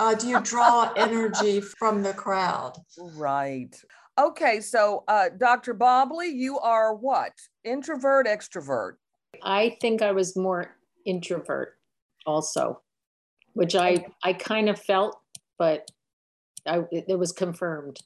Uh, 0.02 0.16
do 0.16 0.28
you 0.28 0.42
draw 0.42 0.92
energy 0.98 1.62
from 1.62 2.02
the 2.02 2.12
crowd? 2.12 2.76
Right. 2.98 3.70
Okay, 4.20 4.60
so 4.60 5.04
uh, 5.08 5.30
Dr. 5.38 5.76
Bobley, 5.76 6.34
you 6.34 6.58
are 6.58 6.96
what? 6.96 7.34
Introvert, 7.64 8.26
extrovert? 8.26 8.94
I 9.44 9.78
think 9.80 10.02
I 10.02 10.12
was 10.12 10.36
more 10.36 10.76
introvert 11.06 11.78
also, 12.26 12.82
which 13.54 13.76
I, 13.76 14.04
I 14.24 14.34
kind 14.34 14.70
of 14.70 14.82
felt, 14.82 15.20
but 15.60 15.88
I, 16.66 16.80
it, 16.92 17.06
it 17.10 17.20
was 17.20 17.32
confirmed. 17.32 18.00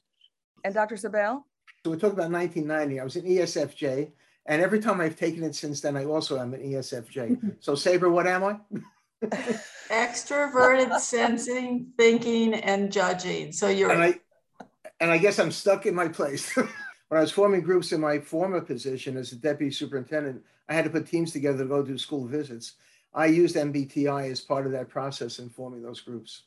And 0.64 0.74
Dr. 0.74 0.96
Sebel? 0.96 1.44
So 1.82 1.92
we're 1.92 1.96
talking 1.96 2.18
about 2.18 2.30
1990. 2.30 3.00
I 3.00 3.04
was 3.04 3.16
an 3.16 3.22
ESFJ, 3.22 4.10
and 4.44 4.60
every 4.60 4.80
time 4.80 5.00
I've 5.00 5.18
taken 5.18 5.42
it 5.44 5.54
since 5.54 5.80
then, 5.80 5.96
I 5.96 6.04
also 6.04 6.38
am 6.38 6.52
an 6.52 6.60
ESFJ. 6.60 7.56
so 7.60 7.74
Sabra, 7.74 8.10
what 8.10 8.26
am 8.26 8.44
I? 8.44 8.58
Extroverted 9.22 10.98
sensing, 11.00 11.92
thinking, 11.96 12.54
and 12.54 12.92
judging. 12.92 13.52
So 13.52 13.68
you're 13.68 13.90
and 13.90 14.02
I, 14.02 14.20
and 15.00 15.10
I 15.10 15.18
guess 15.18 15.38
I'm 15.38 15.52
stuck 15.52 15.86
in 15.86 15.94
my 15.94 16.08
place. 16.08 16.54
when 16.56 16.68
I 17.10 17.20
was 17.20 17.32
forming 17.32 17.62
groups 17.62 17.92
in 17.92 18.00
my 18.00 18.18
former 18.18 18.60
position 18.60 19.16
as 19.16 19.32
a 19.32 19.36
deputy 19.36 19.72
superintendent, 19.72 20.42
I 20.68 20.74
had 20.74 20.84
to 20.84 20.90
put 20.90 21.06
teams 21.06 21.32
together 21.32 21.58
to 21.58 21.64
go 21.64 21.82
do 21.82 21.96
school 21.98 22.26
visits. 22.26 22.74
I 23.14 23.26
used 23.26 23.56
MBTI 23.56 24.30
as 24.30 24.40
part 24.40 24.66
of 24.66 24.72
that 24.72 24.88
process 24.88 25.38
in 25.38 25.48
forming 25.48 25.82
those 25.82 26.00
groups. 26.00 26.42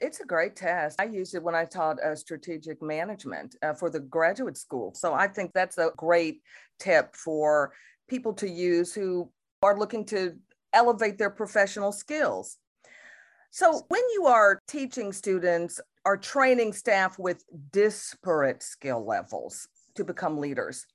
It's 0.00 0.20
a 0.20 0.24
great 0.24 0.56
test. 0.56 1.00
I 1.00 1.04
used 1.04 1.34
it 1.34 1.42
when 1.42 1.54
I 1.54 1.64
taught 1.64 2.00
uh, 2.00 2.14
strategic 2.14 2.80
management 2.80 3.56
uh, 3.62 3.74
for 3.74 3.90
the 3.90 4.00
graduate 4.00 4.56
school. 4.56 4.94
So 4.94 5.12
I 5.12 5.26
think 5.26 5.52
that's 5.52 5.78
a 5.78 5.90
great 5.96 6.40
tip 6.78 7.14
for 7.16 7.72
people 8.08 8.32
to 8.34 8.48
use 8.48 8.94
who 8.94 9.30
are 9.62 9.76
looking 9.76 10.04
to 10.06 10.36
elevate 10.72 11.18
their 11.18 11.30
professional 11.30 11.92
skills. 11.92 12.58
So, 13.50 13.84
when 13.88 14.02
you 14.14 14.26
are 14.26 14.60
teaching 14.68 15.12
students 15.12 15.80
or 16.04 16.16
training 16.16 16.72
staff 16.72 17.18
with 17.18 17.44
disparate 17.72 18.62
skill 18.62 19.06
levels 19.06 19.68
to 19.94 20.04
become 20.04 20.38
leaders, 20.38 20.86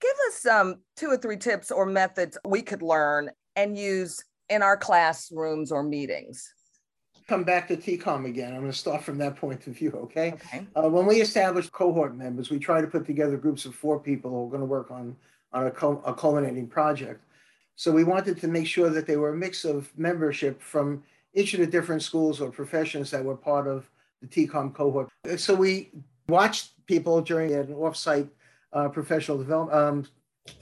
give 0.00 0.16
us 0.28 0.46
um, 0.46 0.76
two 0.96 1.10
or 1.10 1.16
three 1.16 1.36
tips 1.36 1.70
or 1.70 1.86
methods 1.86 2.36
we 2.44 2.62
could 2.62 2.82
learn 2.82 3.30
and 3.56 3.78
use 3.78 4.22
in 4.48 4.62
our 4.62 4.76
classrooms 4.76 5.70
or 5.72 5.82
meetings. 5.82 6.52
Come 7.26 7.44
back 7.44 7.68
to 7.68 7.76
TCALM 7.76 8.26
again. 8.26 8.52
I'm 8.52 8.60
going 8.60 8.72
to 8.72 8.76
start 8.76 9.02
from 9.02 9.16
that 9.18 9.36
point 9.36 9.66
of 9.66 9.74
view, 9.74 9.92
okay? 9.92 10.32
Okay. 10.34 10.66
Uh, 10.76 10.90
when 10.90 11.06
we 11.06 11.22
establish 11.22 11.70
cohort 11.70 12.14
members, 12.14 12.50
we 12.50 12.58
try 12.58 12.82
to 12.82 12.86
put 12.86 13.06
together 13.06 13.38
groups 13.38 13.64
of 13.64 13.74
four 13.74 13.98
people 13.98 14.30
who 14.30 14.46
are 14.46 14.50
going 14.50 14.60
to 14.60 14.66
work 14.66 14.90
on, 14.90 15.16
on 15.52 15.66
a, 15.66 15.86
a 16.04 16.14
culminating 16.14 16.66
project. 16.66 17.24
So 17.76 17.90
we 17.90 18.04
wanted 18.04 18.38
to 18.40 18.48
make 18.48 18.66
sure 18.66 18.90
that 18.90 19.06
they 19.06 19.16
were 19.16 19.30
a 19.30 19.36
mix 19.36 19.64
of 19.64 19.90
membership 19.98 20.62
from 20.62 21.02
each 21.34 21.54
of 21.54 21.60
the 21.60 21.66
different 21.66 22.02
schools 22.02 22.40
or 22.40 22.50
professions 22.50 23.10
that 23.10 23.24
were 23.24 23.36
part 23.36 23.66
of 23.66 23.90
the 24.22 24.28
TCALM 24.28 24.74
cohort. 24.74 25.08
So 25.36 25.54
we 25.54 25.90
watched 26.28 26.86
people 26.86 27.20
during 27.20 27.52
an 27.52 27.68
offsite 27.68 28.28
uh, 28.72 28.88
professional 28.88 29.38
development 29.38 30.08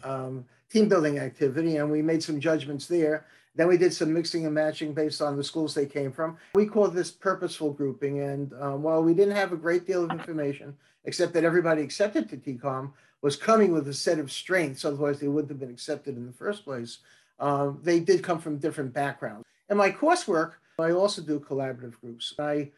um, 0.05 0.11
um, 0.11 0.45
team 0.71 0.89
building 0.89 1.19
activity, 1.19 1.77
and 1.77 1.91
we 1.91 2.01
made 2.01 2.23
some 2.23 2.41
judgments 2.41 2.87
there. 2.87 3.27
Then 3.55 3.69
we 3.69 3.77
did 3.77 3.93
some 3.93 4.13
mixing 4.13 4.47
and 4.47 4.55
matching 4.55 4.95
based 4.95 5.21
on 5.21 5.37
the 5.37 5.45
schools 5.45 5.75
they 5.75 5.85
came 5.85 6.11
from. 6.11 6.39
We 6.55 6.65
called 6.65 6.95
this 6.95 7.11
purposeful 7.11 7.75
grouping, 7.75 8.21
and 8.21 8.55
um, 8.59 8.83
while 8.83 9.03
we 9.03 9.13
didn't 9.13 9.37
have 9.37 9.53
a 9.53 9.57
great 9.57 9.87
deal 9.87 10.05
of 10.05 10.11
information, 10.11 10.75
except 11.05 11.35
that 11.35 11.45
everybody 11.45 11.83
accepted 11.83 12.31
to 12.31 12.39
TCALM 12.39 12.93
was 13.23 13.37
coming 13.37 13.73
with 13.73 13.89
a 13.89 13.95
set 13.95 14.19
of 14.19 14.31
strengths, 14.31 14.85
otherwise 14.85 15.21
they 15.21 15.29
wouldn't 15.29 15.51
have 15.51 15.61
been 15.61 15.71
accepted 15.71 16.17
in 16.17 16.27
the 16.27 16.33
first 16.33 16.65
place. 16.65 16.99
Uh, 17.39 17.73
they 17.83 18.01
did 18.01 18.23
come 18.23 18.41
from 18.41 18.59
different 18.59 18.93
backgrounds. 18.93 19.45
In 19.71 19.77
my 19.77 19.91
coursework, 19.91 20.55
I 20.79 20.91
also 20.91 21.23
do 21.23 21.41
collaborative 21.41 21.99
groups. 22.01 22.35
I 22.39 22.71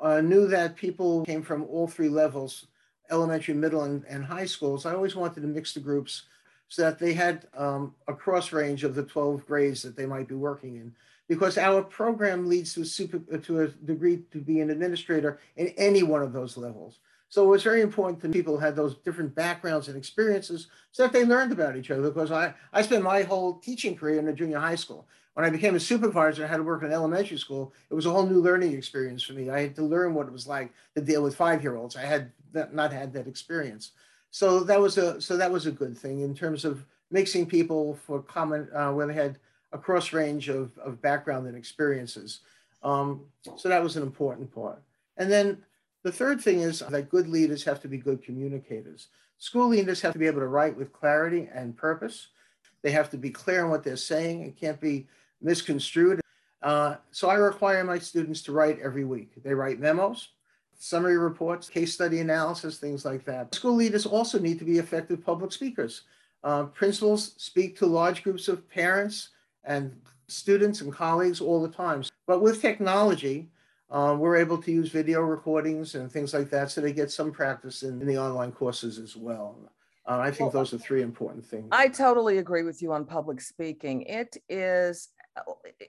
uh, 0.00 0.20
knew 0.20 0.46
that 0.48 0.76
people 0.76 1.24
came 1.24 1.42
from 1.42 1.64
all 1.64 1.88
three 1.88 2.08
levels, 2.08 2.66
elementary, 3.10 3.54
middle, 3.54 3.84
and, 3.84 4.04
and 4.08 4.24
high 4.24 4.44
schools. 4.44 4.84
I 4.84 4.94
always 4.94 5.16
wanted 5.16 5.40
to 5.40 5.46
mix 5.46 5.72
the 5.72 5.80
groups 5.80 6.24
so 6.68 6.82
that 6.82 6.98
they 6.98 7.14
had 7.14 7.46
um, 7.56 7.94
a 8.08 8.14
cross 8.14 8.52
range 8.52 8.84
of 8.84 8.94
the 8.94 9.04
12 9.04 9.46
grades 9.46 9.82
that 9.82 9.96
they 9.96 10.06
might 10.06 10.28
be 10.28 10.34
working 10.34 10.76
in. 10.76 10.94
Because 11.28 11.58
our 11.58 11.82
program 11.82 12.48
leads 12.48 12.74
to 12.74 12.82
a, 12.82 12.84
super, 12.84 13.18
to 13.38 13.60
a 13.62 13.68
degree 13.68 14.22
to 14.30 14.38
be 14.38 14.60
an 14.60 14.70
administrator 14.70 15.40
in 15.56 15.68
any 15.76 16.02
one 16.02 16.22
of 16.22 16.32
those 16.32 16.56
levels. 16.56 16.98
So 17.28 17.44
it 17.44 17.48
was 17.48 17.62
very 17.62 17.82
important 17.82 18.20
that 18.20 18.32
people 18.32 18.58
had 18.58 18.76
those 18.76 18.96
different 18.96 19.34
backgrounds 19.34 19.88
and 19.88 19.96
experiences 19.96 20.68
so 20.92 21.02
that 21.02 21.12
they 21.12 21.24
learned 21.24 21.52
about 21.52 21.76
each 21.76 21.90
other. 21.90 22.02
Because 22.02 22.30
I, 22.30 22.54
I 22.72 22.82
spent 22.82 23.02
my 23.02 23.22
whole 23.22 23.54
teaching 23.54 23.96
career 23.96 24.18
in 24.18 24.28
a 24.28 24.32
junior 24.32 24.58
high 24.58 24.76
school. 24.76 25.06
When 25.34 25.44
I 25.44 25.50
became 25.50 25.74
a 25.74 25.80
supervisor, 25.80 26.44
I 26.44 26.46
had 26.46 26.58
to 26.58 26.62
work 26.62 26.82
in 26.82 26.92
elementary 26.92 27.36
school. 27.36 27.74
It 27.90 27.94
was 27.94 28.06
a 28.06 28.10
whole 28.10 28.26
new 28.26 28.40
learning 28.40 28.72
experience 28.72 29.22
for 29.22 29.34
me. 29.34 29.50
I 29.50 29.60
had 29.60 29.76
to 29.76 29.82
learn 29.82 30.14
what 30.14 30.26
it 30.26 30.32
was 30.32 30.46
like 30.46 30.72
to 30.94 31.02
deal 31.02 31.22
with 31.22 31.36
five-year-olds. 31.36 31.94
I 31.94 32.02
had 32.02 32.32
not 32.72 32.90
had 32.90 33.12
that 33.12 33.26
experience. 33.26 33.90
So 34.30 34.60
that 34.60 34.80
was 34.80 34.96
a 34.96 35.20
so 35.20 35.36
that 35.36 35.50
was 35.50 35.66
a 35.66 35.70
good 35.70 35.96
thing 35.96 36.20
in 36.20 36.34
terms 36.34 36.64
of 36.64 36.84
mixing 37.10 37.46
people 37.46 37.98
for 38.06 38.22
common 38.22 38.68
uh, 38.74 38.92
where 38.92 39.06
they 39.06 39.14
had 39.14 39.38
a 39.72 39.78
cross 39.78 40.12
range 40.12 40.48
of, 40.48 40.76
of 40.78 41.02
background 41.02 41.46
and 41.46 41.56
experiences. 41.56 42.40
Um, 42.82 43.22
so 43.56 43.68
that 43.68 43.82
was 43.82 43.96
an 43.96 44.02
important 44.02 44.54
part. 44.54 44.82
And 45.16 45.30
then 45.30 45.62
the 46.06 46.12
third 46.12 46.40
thing 46.40 46.60
is 46.60 46.78
that 46.88 47.08
good 47.08 47.26
leaders 47.26 47.64
have 47.64 47.80
to 47.80 47.88
be 47.88 47.98
good 47.98 48.22
communicators. 48.22 49.08
School 49.38 49.66
leaders 49.66 50.00
have 50.02 50.12
to 50.12 50.20
be 50.20 50.28
able 50.28 50.38
to 50.38 50.46
write 50.46 50.76
with 50.76 50.92
clarity 50.92 51.48
and 51.52 51.76
purpose. 51.76 52.28
They 52.82 52.92
have 52.92 53.10
to 53.10 53.18
be 53.18 53.28
clear 53.28 53.64
on 53.64 53.70
what 53.70 53.82
they're 53.82 53.96
saying. 53.96 54.42
It 54.42 54.56
can't 54.56 54.80
be 54.80 55.08
misconstrued. 55.42 56.20
Uh, 56.62 56.94
so 57.10 57.28
I 57.28 57.34
require 57.34 57.82
my 57.82 57.98
students 57.98 58.40
to 58.42 58.52
write 58.52 58.78
every 58.78 59.04
week. 59.04 59.32
They 59.42 59.52
write 59.52 59.80
memos, 59.80 60.28
summary 60.78 61.18
reports, 61.18 61.68
case 61.68 61.92
study 61.92 62.20
analysis, 62.20 62.78
things 62.78 63.04
like 63.04 63.24
that. 63.24 63.52
School 63.52 63.74
leaders 63.74 64.06
also 64.06 64.38
need 64.38 64.60
to 64.60 64.64
be 64.64 64.78
effective 64.78 65.26
public 65.26 65.50
speakers. 65.50 66.02
Uh, 66.44 66.66
principals 66.66 67.34
speak 67.36 67.76
to 67.78 67.86
large 67.86 68.22
groups 68.22 68.46
of 68.46 68.68
parents 68.70 69.30
and 69.64 69.92
students 70.28 70.82
and 70.82 70.92
colleagues 70.92 71.40
all 71.40 71.60
the 71.60 71.68
time. 71.68 72.04
But 72.28 72.42
with 72.42 72.62
technology, 72.62 73.48
um, 73.90 74.18
we're 74.18 74.36
able 74.36 74.58
to 74.58 74.72
use 74.72 74.90
video 74.90 75.20
recordings 75.20 75.94
and 75.94 76.10
things 76.10 76.34
like 76.34 76.50
that, 76.50 76.70
so 76.70 76.80
they 76.80 76.92
get 76.92 77.10
some 77.10 77.30
practice 77.30 77.82
in, 77.82 78.00
in 78.00 78.06
the 78.06 78.18
online 78.18 78.52
courses 78.52 78.98
as 78.98 79.16
well. 79.16 79.56
Uh, 80.08 80.18
I 80.18 80.30
think 80.30 80.52
well, 80.52 80.62
those 80.62 80.72
are 80.72 80.78
three 80.78 81.02
important 81.02 81.44
things. 81.44 81.68
I 81.72 81.88
totally 81.88 82.38
agree 82.38 82.62
with 82.62 82.80
you 82.82 82.92
on 82.92 83.04
public 83.04 83.40
speaking. 83.40 84.02
It 84.02 84.36
is 84.48 85.08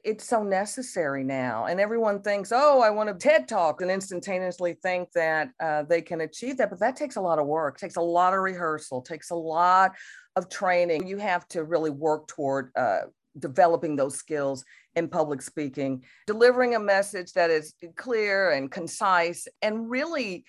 it's 0.04 0.28
so 0.28 0.44
necessary 0.44 1.24
now 1.24 1.66
and 1.66 1.80
everyone 1.80 2.22
thinks 2.22 2.52
oh 2.54 2.82
i 2.82 2.90
want 2.90 3.08
to 3.08 3.16
ted 3.16 3.48
talk 3.48 3.82
and 3.82 3.90
instantaneously 3.90 4.74
think 4.84 5.10
that 5.14 5.50
uh, 5.62 5.84
they 5.84 6.02
can 6.02 6.22
achieve 6.22 6.58
that 6.58 6.70
but 6.70 6.80
that 6.80 6.96
takes 6.96 7.16
a 7.16 7.22
lot 7.22 7.40
of 7.40 7.48
work 7.48 7.78
takes 7.78 7.96
a 7.96 8.02
lot 8.02 8.34
of 8.34 8.40
rehearsal 8.40 9.02
takes 9.02 9.30
a 9.30 9.36
lot 9.36 9.94
of 10.36 10.50
training 10.50 11.08
you 11.08 11.18
have 11.18 11.48
to 11.48 11.64
really 11.64 11.90
work 11.90 12.28
toward 12.28 12.72
uh, 12.76 13.02
developing 13.40 13.96
those 13.96 14.16
skills 14.16 14.64
in 14.96 15.08
public 15.08 15.42
speaking, 15.42 16.04
delivering 16.26 16.76
a 16.76 16.80
message 16.80 17.34
that 17.34 17.50
is 17.50 17.74
clear 17.96 18.52
and 18.52 18.72
concise 18.72 19.48
and 19.62 19.90
really 19.90 20.46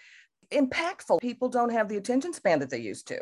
impactful. 0.50 1.20
People 1.20 1.48
don't 1.48 1.72
have 1.72 1.88
the 1.88 1.96
attention 1.96 2.32
span 2.32 2.58
that 2.60 2.70
they 2.70 2.78
used 2.78 3.06
to. 3.08 3.20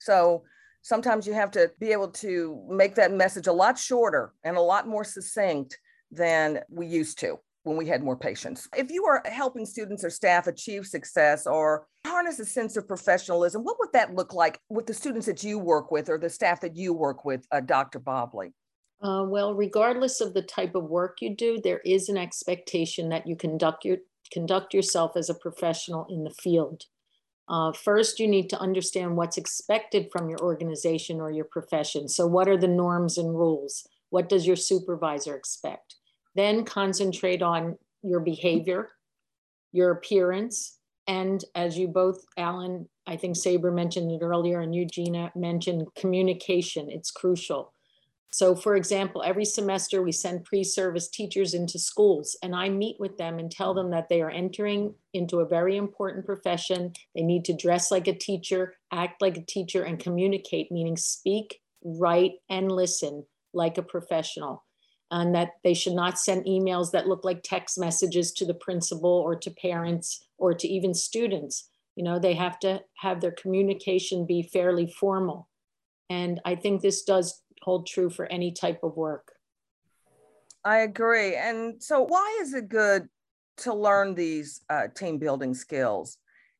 So 0.00 0.44
sometimes 0.82 1.26
you 1.26 1.32
have 1.32 1.50
to 1.52 1.70
be 1.78 1.92
able 1.92 2.08
to 2.08 2.64
make 2.68 2.94
that 2.96 3.12
message 3.12 3.46
a 3.46 3.52
lot 3.52 3.78
shorter 3.78 4.32
and 4.44 4.56
a 4.56 4.60
lot 4.60 4.88
more 4.88 5.04
succinct 5.04 5.78
than 6.10 6.60
we 6.68 6.86
used 6.86 7.18
to 7.20 7.38
when 7.64 7.76
we 7.76 7.86
had 7.86 8.02
more 8.02 8.16
patience. 8.16 8.68
If 8.76 8.90
you 8.90 9.06
are 9.06 9.22
helping 9.24 9.64
students 9.66 10.04
or 10.04 10.10
staff 10.10 10.46
achieve 10.46 10.86
success 10.86 11.46
or 11.46 11.86
harness 12.06 12.38
a 12.38 12.44
sense 12.44 12.76
of 12.76 12.86
professionalism, 12.86 13.64
what 13.64 13.78
would 13.78 13.92
that 13.94 14.14
look 14.14 14.34
like 14.34 14.60
with 14.68 14.86
the 14.86 14.94
students 14.94 15.26
that 15.26 15.42
you 15.42 15.58
work 15.58 15.90
with 15.90 16.10
or 16.10 16.18
the 16.18 16.28
staff 16.28 16.60
that 16.60 16.76
you 16.76 16.92
work 16.92 17.24
with, 17.24 17.46
uh, 17.50 17.60
Dr. 17.60 18.00
Bobley? 18.00 18.52
Uh, 19.04 19.22
well, 19.22 19.54
regardless 19.54 20.22
of 20.22 20.32
the 20.32 20.42
type 20.42 20.74
of 20.74 20.84
work 20.84 21.18
you 21.20 21.36
do, 21.36 21.60
there 21.62 21.80
is 21.80 22.08
an 22.08 22.16
expectation 22.16 23.10
that 23.10 23.26
you 23.26 23.36
conduct 23.36 23.84
your 23.84 23.98
conduct 24.32 24.72
yourself 24.72 25.12
as 25.16 25.28
a 25.28 25.34
professional 25.34 26.06
in 26.08 26.24
the 26.24 26.30
field. 26.30 26.84
Uh, 27.46 27.70
first, 27.72 28.18
you 28.18 28.26
need 28.26 28.48
to 28.48 28.58
understand 28.58 29.14
what's 29.14 29.36
expected 29.36 30.08
from 30.10 30.30
your 30.30 30.40
organization 30.40 31.20
or 31.20 31.30
your 31.30 31.44
profession. 31.44 32.08
So, 32.08 32.26
what 32.26 32.48
are 32.48 32.56
the 32.56 32.66
norms 32.66 33.18
and 33.18 33.28
rules? 33.28 33.86
What 34.08 34.30
does 34.30 34.46
your 34.46 34.56
supervisor 34.56 35.36
expect? 35.36 35.96
Then 36.34 36.64
concentrate 36.64 37.42
on 37.42 37.76
your 38.02 38.20
behavior, 38.20 38.88
your 39.72 39.90
appearance, 39.90 40.78
and 41.06 41.44
as 41.54 41.76
you 41.76 41.88
both, 41.88 42.24
Alan, 42.38 42.88
I 43.06 43.18
think 43.18 43.36
Sabra 43.36 43.70
mentioned 43.70 44.10
it 44.10 44.24
earlier, 44.24 44.60
and 44.60 44.74
Eugenia 44.74 45.30
mentioned 45.36 45.88
communication. 45.94 46.90
It's 46.90 47.10
crucial. 47.10 47.73
So, 48.34 48.56
for 48.56 48.74
example, 48.74 49.22
every 49.22 49.44
semester 49.44 50.02
we 50.02 50.10
send 50.10 50.42
pre 50.42 50.64
service 50.64 51.06
teachers 51.08 51.54
into 51.54 51.78
schools, 51.78 52.36
and 52.42 52.52
I 52.52 52.68
meet 52.68 52.96
with 52.98 53.16
them 53.16 53.38
and 53.38 53.48
tell 53.48 53.74
them 53.74 53.92
that 53.92 54.08
they 54.08 54.22
are 54.22 54.30
entering 54.30 54.92
into 55.12 55.38
a 55.38 55.46
very 55.46 55.76
important 55.76 56.26
profession. 56.26 56.94
They 57.14 57.22
need 57.22 57.44
to 57.44 57.56
dress 57.56 57.92
like 57.92 58.08
a 58.08 58.12
teacher, 58.12 58.74
act 58.90 59.22
like 59.22 59.36
a 59.36 59.46
teacher, 59.46 59.84
and 59.84 60.00
communicate, 60.00 60.72
meaning 60.72 60.96
speak, 60.96 61.60
write, 61.84 62.32
and 62.50 62.72
listen 62.72 63.24
like 63.52 63.78
a 63.78 63.84
professional. 63.84 64.64
And 65.12 65.32
that 65.36 65.50
they 65.62 65.74
should 65.74 65.94
not 65.94 66.18
send 66.18 66.44
emails 66.44 66.90
that 66.90 67.06
look 67.06 67.24
like 67.24 67.44
text 67.44 67.78
messages 67.78 68.32
to 68.32 68.44
the 68.44 68.54
principal 68.54 69.10
or 69.12 69.36
to 69.36 69.50
parents 69.52 70.26
or 70.38 70.54
to 70.54 70.66
even 70.66 70.92
students. 70.92 71.70
You 71.94 72.02
know, 72.02 72.18
they 72.18 72.34
have 72.34 72.58
to 72.60 72.82
have 72.96 73.20
their 73.20 73.30
communication 73.30 74.26
be 74.26 74.42
fairly 74.42 74.88
formal. 74.88 75.48
And 76.10 76.40
I 76.44 76.56
think 76.56 76.82
this 76.82 77.02
does 77.02 77.42
hold 77.64 77.86
true 77.86 78.10
for 78.10 78.26
any 78.26 78.52
type 78.52 78.80
of 78.82 78.96
work. 78.96 79.32
I 80.64 80.78
agree. 80.78 81.34
And 81.34 81.82
so, 81.82 82.02
why 82.02 82.38
is 82.40 82.54
it 82.54 82.68
good 82.68 83.08
to 83.58 83.74
learn 83.74 84.14
these 84.14 84.60
uh, 84.70 84.88
team 84.94 85.18
building 85.18 85.54
skills? 85.54 86.18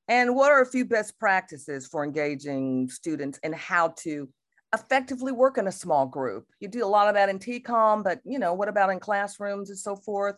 And 0.09 0.35
what 0.35 0.53
are 0.53 0.61
a 0.61 0.67
few 0.67 0.85
best 0.85 1.19
practices 1.19 1.87
for 1.87 2.05
engaging 2.05 2.91
students 2.91 3.39
in 3.43 3.55
how 3.55 3.95
to 4.01 4.29
effectively 4.75 5.33
work 5.33 5.57
in 5.57 5.67
a 5.67 5.73
small 5.73 6.07
group? 6.07 6.47
You 6.61 6.69
do 6.69 6.85
a 6.85 6.87
lot 6.87 7.09
of 7.09 7.15
that 7.15 7.31
in 7.31 7.39
TCALM, 7.39 8.05
but 8.05 8.21
you 8.25 8.39
know, 8.39 8.53
what 8.53 8.69
about 8.69 8.91
in 8.91 9.01
classrooms 9.01 9.71
and 9.71 9.79
so 9.79 9.97
forth? 9.97 10.37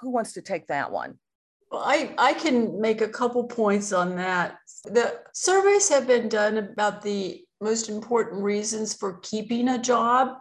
Who 0.00 0.10
wants 0.10 0.32
to 0.32 0.42
take 0.42 0.66
that 0.68 0.90
one? 0.90 1.18
Well, 1.70 1.82
I, 1.84 2.14
I 2.18 2.32
can 2.34 2.80
make 2.80 3.00
a 3.00 3.08
couple 3.08 3.44
points 3.44 3.92
on 3.92 4.16
that. 4.16 4.58
The 4.84 5.20
surveys 5.32 5.88
have 5.88 6.06
been 6.06 6.28
done 6.28 6.58
about 6.58 7.02
the 7.02 7.44
most 7.62 7.88
important 7.88 8.42
reasons 8.42 8.92
for 8.92 9.18
keeping 9.22 9.68
a 9.68 9.78
job. 9.78 10.36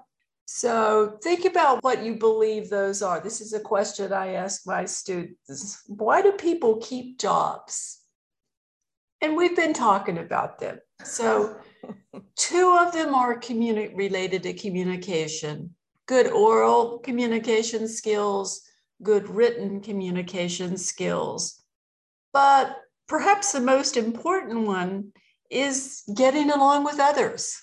So 0.45 1.17
think 1.23 1.45
about 1.45 1.83
what 1.83 2.03
you 2.03 2.15
believe 2.15 2.69
those 2.69 3.01
are. 3.01 3.21
This 3.21 3.39
is 3.39 3.53
a 3.53 3.59
question 3.59 4.11
I 4.11 4.33
ask 4.33 4.65
my 4.65 4.85
students. 4.85 5.83
Why 5.87 6.21
do 6.21 6.33
people 6.33 6.77
keep 6.77 7.19
jobs? 7.19 8.01
And 9.21 9.37
we've 9.37 9.55
been 9.55 9.73
talking 9.73 10.17
about 10.17 10.59
them. 10.59 10.79
So 11.03 11.55
two 12.35 12.77
of 12.79 12.91
them 12.91 13.13
are 13.13 13.39
communi- 13.39 13.95
related 13.95 14.43
to 14.43 14.53
communication, 14.53 15.75
good 16.07 16.27
oral 16.27 16.99
communication 16.99 17.87
skills, 17.87 18.61
good 19.03 19.29
written 19.29 19.79
communication 19.79 20.75
skills. 20.75 21.63
But 22.33 22.77
perhaps 23.07 23.51
the 23.51 23.61
most 23.61 23.95
important 23.95 24.65
one 24.65 25.11
is 25.51 26.03
getting 26.15 26.49
along 26.49 26.85
with 26.85 26.99
others. 26.99 27.61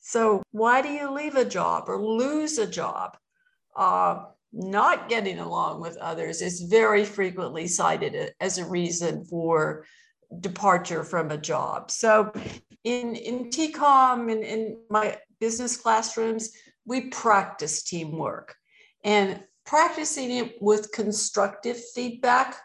So, 0.00 0.42
why 0.50 0.82
do 0.82 0.88
you 0.88 1.10
leave 1.10 1.36
a 1.36 1.44
job 1.44 1.84
or 1.88 2.02
lose 2.02 2.58
a 2.58 2.66
job? 2.66 3.16
Uh, 3.76 4.24
not 4.52 5.08
getting 5.08 5.38
along 5.38 5.80
with 5.80 5.96
others 5.98 6.42
is 6.42 6.62
very 6.62 7.04
frequently 7.04 7.68
cited 7.68 8.32
as 8.40 8.58
a 8.58 8.64
reason 8.64 9.24
for 9.24 9.86
departure 10.40 11.04
from 11.04 11.30
a 11.30 11.38
job. 11.38 11.90
So, 11.90 12.32
in, 12.82 13.14
in 13.14 13.50
TCALM 13.50 14.32
and 14.32 14.42
in, 14.42 14.44
in 14.44 14.78
my 14.90 15.18
business 15.38 15.76
classrooms, 15.76 16.50
we 16.84 17.02
practice 17.02 17.82
teamwork 17.82 18.56
and 19.04 19.42
practicing 19.64 20.30
it 20.30 20.60
with 20.60 20.92
constructive 20.92 21.78
feedback 21.94 22.56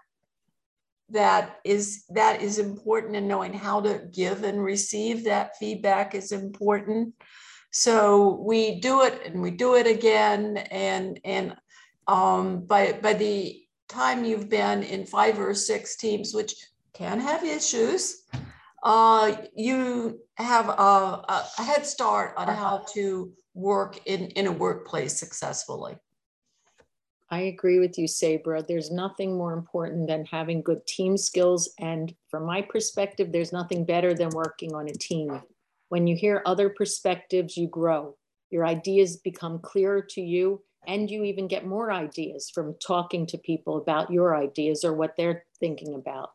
that 1.10 1.60
is 1.64 2.06
that 2.10 2.42
is 2.42 2.58
important 2.58 3.16
and 3.16 3.28
knowing 3.28 3.54
how 3.54 3.82
to 3.82 4.02
give 4.12 4.44
and 4.44 4.64
receive. 4.64 5.24
That 5.24 5.58
feedback 5.58 6.16
is 6.16 6.32
important. 6.32 7.14
So 7.72 8.42
we 8.42 8.80
do 8.80 9.04
it 9.04 9.22
and 9.26 9.42
we 9.42 9.52
do 9.52 9.76
it 9.76 9.88
again 9.88 10.58
and 10.72 11.20
and 11.24 11.56
um, 12.08 12.66
by 12.66 12.94
by 12.94 13.14
the 13.14 13.62
time 13.88 14.26
you've 14.26 14.50
been 14.50 14.82
in 14.84 15.06
five 15.06 15.40
or 15.40 15.54
six 15.54 15.96
teams 15.96 16.34
which 16.34 16.56
can 16.94 17.20
have 17.20 17.44
issues 17.44 18.24
uh, 18.84 19.36
you 19.56 20.20
have 20.38 20.70
a, 20.70 20.72
a 21.28 21.62
head 21.62 21.86
start 21.86 22.34
on 22.38 22.48
how 22.48 22.86
to 22.94 23.32
work 23.54 24.00
in 24.06 24.28
in 24.32 24.48
a 24.48 24.52
workplace 24.52 25.18
successfully 25.18 25.96
I 27.32 27.42
agree 27.42 27.80
with 27.80 27.98
you, 27.98 28.08
Sabra. 28.08 28.62
There's 28.62 28.92
nothing 28.92 29.36
more 29.36 29.54
important 29.54 30.08
than 30.08 30.26
having 30.26 30.62
good 30.62 30.86
team 30.86 31.18
skills. 31.18 31.74
And 31.80 32.14
from 32.30 32.46
my 32.46 32.62
perspective, 32.62 33.32
there's 33.32 33.52
nothing 33.52 33.84
better 33.84 34.14
than 34.14 34.30
working 34.30 34.76
on 34.76 34.88
a 34.88 34.94
team. 34.94 35.42
When 35.90 36.06
you 36.06 36.16
hear 36.16 36.44
other 36.46 36.70
perspectives, 36.70 37.58
you 37.58 37.68
grow. 37.68 38.16
Your 38.52 38.66
ideas 38.66 39.18
become 39.18 39.60
clearer 39.60 40.02
to 40.12 40.22
you, 40.22 40.62
and 40.88 41.10
you 41.10 41.24
even 41.24 41.48
get 41.48 41.66
more 41.66 41.92
ideas 41.92 42.52
from 42.54 42.76
talking 42.86 43.26
to 43.28 43.40
people 43.40 43.78
about 43.78 44.12
your 44.12 44.36
ideas 44.36 44.84
or 44.84 44.94
what 44.94 45.16
they're 45.18 45.46
thinking 45.60 45.96
about. 45.96 46.30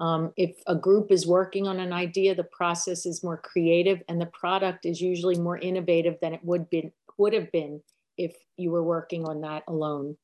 Um, 0.00 0.32
if 0.38 0.56
a 0.66 0.74
group 0.74 1.12
is 1.12 1.26
working 1.26 1.68
on 1.68 1.78
an 1.78 1.92
idea, 1.92 2.34
the 2.34 2.44
process 2.44 3.04
is 3.04 3.22
more 3.22 3.36
creative, 3.36 4.02
and 4.08 4.18
the 4.18 4.26
product 4.26 4.86
is 4.86 5.02
usually 5.02 5.38
more 5.38 5.58
innovative 5.58 6.16
than 6.22 6.32
it 6.32 6.40
would 6.42 6.70
be 6.70 6.90
would 7.18 7.34
have 7.34 7.52
been 7.52 7.82
if 8.16 8.34
you 8.56 8.70
were 8.70 8.82
working 8.82 9.26
on 9.26 9.42
that 9.42 9.62
alone. 9.68 10.16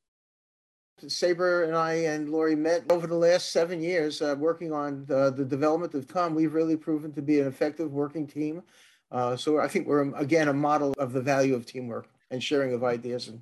Sabra 1.05 1.67
and 1.67 1.75
I 1.75 1.93
and 1.93 2.29
Lori 2.29 2.55
met 2.55 2.83
over 2.91 3.05
the 3.05 3.15
last 3.15 3.51
seven 3.51 3.81
years 3.81 4.21
uh, 4.21 4.35
working 4.37 4.73
on 4.73 5.05
the, 5.05 5.31
the, 5.31 5.45
development 5.45 5.93
of 5.93 6.07
TCALM. 6.07 6.33
We've 6.33 6.53
really 6.53 6.75
proven 6.75 7.13
to 7.13 7.21
be 7.21 7.39
an 7.39 7.47
effective 7.47 7.91
working 7.91 8.25
team. 8.25 8.63
Uh, 9.11 9.35
so 9.37 9.59
I 9.59 9.67
think 9.67 9.87
we're, 9.87 10.13
again, 10.15 10.47
a 10.47 10.53
model 10.53 10.93
of 10.97 11.13
the 11.13 11.21
value 11.21 11.55
of 11.55 11.65
teamwork 11.65 12.07
and 12.31 12.43
sharing 12.43 12.73
of 12.73 12.83
ideas 12.83 13.27
and, 13.27 13.41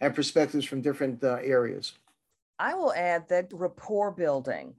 and 0.00 0.14
perspectives 0.14 0.64
from 0.64 0.82
different 0.82 1.22
uh, 1.22 1.38
areas. 1.42 1.92
I 2.58 2.74
will 2.74 2.92
add 2.94 3.28
that 3.28 3.48
rapport 3.52 4.10
building 4.10 4.74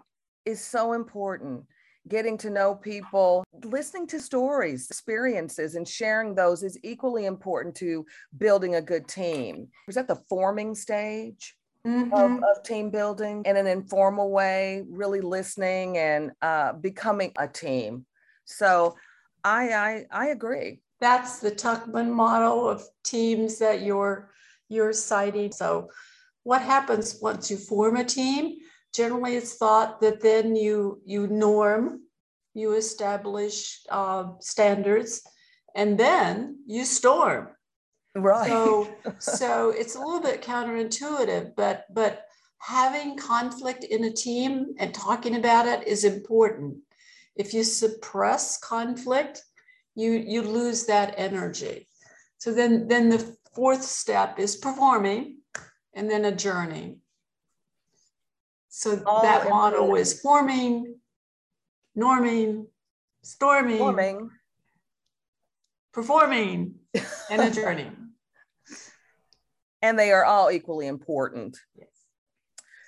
is 0.45 0.63
so 0.63 0.93
important. 0.93 1.63
Getting 2.07 2.37
to 2.39 2.49
know 2.49 2.75
people, 2.75 3.43
listening 3.63 4.07
to 4.07 4.19
stories, 4.19 4.89
experiences, 4.89 5.75
and 5.75 5.87
sharing 5.87 6.35
those 6.35 6.63
is 6.63 6.77
equally 6.83 7.25
important 7.25 7.75
to 7.75 8.05
building 8.37 8.75
a 8.75 8.81
good 8.81 9.07
team. 9.07 9.67
Is 9.87 9.95
that 9.95 10.07
the 10.07 10.21
forming 10.27 10.75
stage? 10.75 11.55
Mm-hmm. 11.89 12.13
of, 12.13 12.43
of, 12.43 12.63
team 12.63 12.89
building 12.89 13.43
in 13.45 13.57
an 13.57 13.67
informal 13.67 14.31
way, 14.31 14.83
really 14.89 15.21
listening 15.21 15.97
and 15.97 16.31
uh, 16.41 16.73
becoming 16.73 17.31
a 17.37 17.47
team. 17.47 18.05
So 18.45 18.95
I, 19.43 19.69
I, 19.69 20.05
I 20.11 20.27
agree. 20.27 20.81
That's 20.99 21.39
the 21.39 21.51
Tuckman 21.51 22.09
model 22.11 22.67
of 22.69 22.83
teams 23.03 23.59
that 23.59 23.81
you're 23.81 24.31
you're 24.67 24.93
citing. 24.93 25.51
So 25.51 25.89
what 26.43 26.61
happens 26.61 27.17
once 27.21 27.49
you 27.49 27.57
form 27.57 27.95
a 27.95 28.03
team? 28.03 28.57
Generally, 28.93 29.35
it's 29.35 29.55
thought 29.55 30.01
that 30.01 30.21
then 30.21 30.55
you 30.55 31.01
you 31.05 31.27
norm, 31.27 32.01
you 32.53 32.73
establish 32.73 33.79
uh, 33.89 34.25
standards, 34.39 35.21
and 35.75 35.97
then 35.97 36.63
you 36.67 36.85
storm 36.85 37.49
Right. 38.21 38.49
So 38.49 38.89
so 39.19 39.69
it's 39.69 39.95
a 39.95 39.99
little 39.99 40.21
bit 40.21 40.41
counterintuitive, 40.41 41.55
but 41.55 41.85
but 41.93 42.25
having 42.59 43.17
conflict 43.17 43.83
in 43.83 44.03
a 44.03 44.11
team 44.11 44.75
and 44.77 44.93
talking 44.93 45.35
about 45.35 45.65
it 45.65 45.87
is 45.87 46.03
important. 46.03 46.77
If 47.35 47.53
you 47.53 47.63
suppress 47.63 48.57
conflict, 48.59 49.43
you 49.95 50.11
you 50.11 50.41
lose 50.41 50.85
that 50.85 51.13
energy. 51.17 51.87
So 52.37 52.53
then 52.53 52.87
then 52.87 53.09
the 53.09 53.37
fourth 53.55 53.83
step 53.83 54.39
is 54.39 54.55
performing 54.55 55.37
and 55.93 56.09
then 56.09 56.25
adjourning. 56.25 56.99
So 58.69 59.01
All 59.05 59.23
that 59.23 59.49
model 59.49 59.95
is 59.95 60.21
forming, 60.21 60.95
norming, 61.97 62.67
storming, 63.23 63.77
forming, 63.77 64.29
performing, 65.91 66.75
and 67.29 67.41
adjourning 67.41 67.98
and 69.81 69.97
they 69.97 70.11
are 70.11 70.25
all 70.25 70.51
equally 70.51 70.87
important. 70.87 71.57
Yes. 71.75 71.87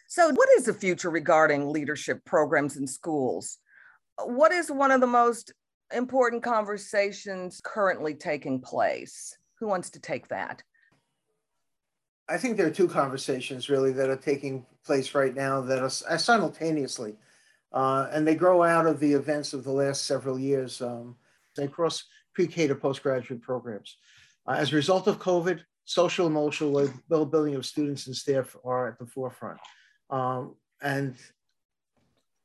So, 0.08 0.30
what 0.32 0.49
is 0.58 0.65
the 0.65 0.73
future 0.73 1.10
regarding 1.10 1.69
leadership 1.69 2.25
programs 2.25 2.75
in 2.75 2.86
schools? 2.86 3.60
What 4.23 4.51
is 4.51 4.69
one 4.69 4.91
of 4.91 4.99
the 4.99 5.08
most 5.08 5.54
important 5.93 6.43
conversations 6.43 7.62
currently 7.63 8.13
taking 8.13 8.60
place? 8.60 9.38
Who 9.60 9.67
wants 9.67 9.89
to 9.91 9.99
take 9.99 10.27
that? 10.27 10.63
I 12.27 12.38
think 12.38 12.58
there 12.58 12.67
are 12.67 12.71
two 12.71 12.88
conversations 12.88 13.69
really 13.69 13.91
that 13.93 14.10
are 14.10 14.15
taking 14.15 14.65
place 14.86 15.15
right 15.15 15.36
now 15.36 15.62
that 15.62 15.80
are 15.80 16.17
simultaneously, 16.17 17.15
uh, 17.73 18.08
and 18.12 18.27
they 18.27 18.36
grow 18.36 18.63
out 18.63 18.86
of 18.86 18.99
the 18.99 19.13
events 19.13 19.54
of 19.54 19.63
the 19.63 19.71
last 19.71 20.06
several 20.06 20.39
years. 20.39 20.82
Um, 20.82 21.15
they 21.56 21.67
cross 21.67 22.04
pre-K 22.34 22.67
to 22.67 22.75
postgraduate 22.75 23.41
programs. 23.41 23.97
Uh, 24.47 24.54
as 24.54 24.71
a 24.71 24.75
result 24.75 25.08
of 25.08 25.19
COVID, 25.19 25.62
social 25.86 26.28
emotional 26.28 26.89
well-being 27.10 27.56
of 27.56 27.65
students 27.65 28.08
and 28.08 28.15
staff 28.15 28.56
are 28.63 28.88
at 28.88 29.00
the 29.00 29.06
forefront. 29.06 29.60
Um, 30.10 30.56
and 30.82 31.15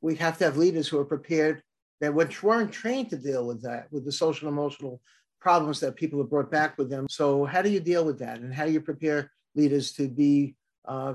we 0.00 0.14
have 0.16 0.38
to 0.38 0.44
have 0.44 0.56
leaders 0.56 0.88
who 0.88 0.98
are 0.98 1.04
prepared 1.04 1.62
that 2.00 2.14
which 2.14 2.42
weren't 2.42 2.72
trained 2.72 3.10
to 3.10 3.16
deal 3.16 3.46
with 3.46 3.62
that, 3.62 3.90
with 3.90 4.04
the 4.04 4.12
social 4.12 4.48
emotional 4.48 5.00
problems 5.40 5.80
that 5.80 5.96
people 5.96 6.18
have 6.18 6.30
brought 6.30 6.50
back 6.50 6.76
with 6.76 6.90
them. 6.90 7.06
So 7.08 7.44
how 7.44 7.62
do 7.62 7.70
you 7.70 7.80
deal 7.80 8.04
with 8.04 8.18
that? 8.18 8.40
And 8.40 8.52
how 8.52 8.66
do 8.66 8.72
you 8.72 8.80
prepare 8.80 9.30
leaders 9.54 9.92
to 9.92 10.08
be 10.08 10.56
uh, 10.86 11.14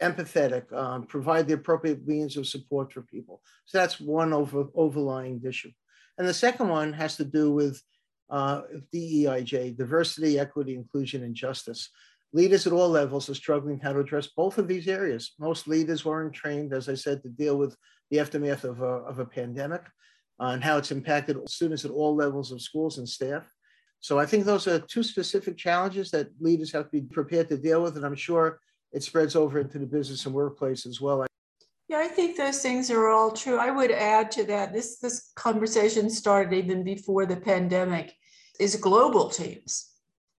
empathetic, 0.00 0.72
um, 0.72 1.04
provide 1.04 1.46
the 1.46 1.54
appropriate 1.54 2.06
means 2.06 2.36
of 2.36 2.46
support 2.46 2.92
for 2.92 3.02
people? 3.02 3.42
So 3.66 3.78
that's 3.78 4.00
one 4.00 4.32
over, 4.32 4.66
overlying 4.74 5.42
issue. 5.44 5.72
And 6.18 6.26
the 6.26 6.34
second 6.34 6.68
one 6.68 6.92
has 6.94 7.16
to 7.16 7.24
do 7.24 7.52
with 7.52 7.82
uh, 8.30 8.62
DEIJ, 8.92 9.76
diversity, 9.76 10.38
equity, 10.38 10.74
inclusion, 10.74 11.22
and 11.22 11.34
justice. 11.34 11.90
Leaders 12.32 12.66
at 12.66 12.72
all 12.72 12.88
levels 12.88 13.30
are 13.30 13.34
struggling 13.34 13.78
how 13.78 13.92
to 13.92 14.00
address 14.00 14.28
both 14.28 14.58
of 14.58 14.68
these 14.68 14.88
areas. 14.88 15.32
Most 15.38 15.68
leaders 15.68 16.04
weren't 16.04 16.34
trained, 16.34 16.72
as 16.72 16.88
I 16.88 16.94
said, 16.94 17.22
to 17.22 17.28
deal 17.28 17.56
with 17.56 17.76
the 18.10 18.20
aftermath 18.20 18.64
of 18.64 18.82
a, 18.82 18.84
of 18.84 19.18
a 19.18 19.24
pandemic 19.24 19.82
uh, 20.40 20.46
and 20.46 20.62
how 20.62 20.76
it's 20.76 20.90
impacted 20.90 21.36
students 21.48 21.84
at 21.84 21.90
all 21.90 22.14
levels 22.14 22.52
of 22.52 22.60
schools 22.60 22.98
and 22.98 23.08
staff. 23.08 23.50
So 24.00 24.18
I 24.18 24.26
think 24.26 24.44
those 24.44 24.66
are 24.68 24.78
two 24.78 25.02
specific 25.02 25.56
challenges 25.56 26.10
that 26.10 26.28
leaders 26.40 26.72
have 26.72 26.84
to 26.84 26.90
be 26.90 27.02
prepared 27.02 27.48
to 27.48 27.56
deal 27.56 27.82
with, 27.82 27.96
and 27.96 28.04
I'm 28.04 28.14
sure 28.14 28.60
it 28.92 29.02
spreads 29.02 29.34
over 29.34 29.58
into 29.58 29.78
the 29.78 29.86
business 29.86 30.26
and 30.26 30.34
workplace 30.34 30.86
as 30.86 31.00
well. 31.00 31.26
Yeah, 31.88 31.98
I 31.98 32.08
think 32.08 32.36
those 32.36 32.60
things 32.60 32.90
are 32.90 33.08
all 33.08 33.30
true. 33.30 33.58
I 33.58 33.70
would 33.70 33.92
add 33.92 34.30
to 34.32 34.44
that 34.44 34.72
this 34.72 34.98
this 34.98 35.30
conversation 35.36 36.10
started 36.10 36.52
even 36.52 36.82
before 36.82 37.26
the 37.26 37.36
pandemic 37.36 38.12
is 38.58 38.74
global 38.76 39.28
teams. 39.28 39.92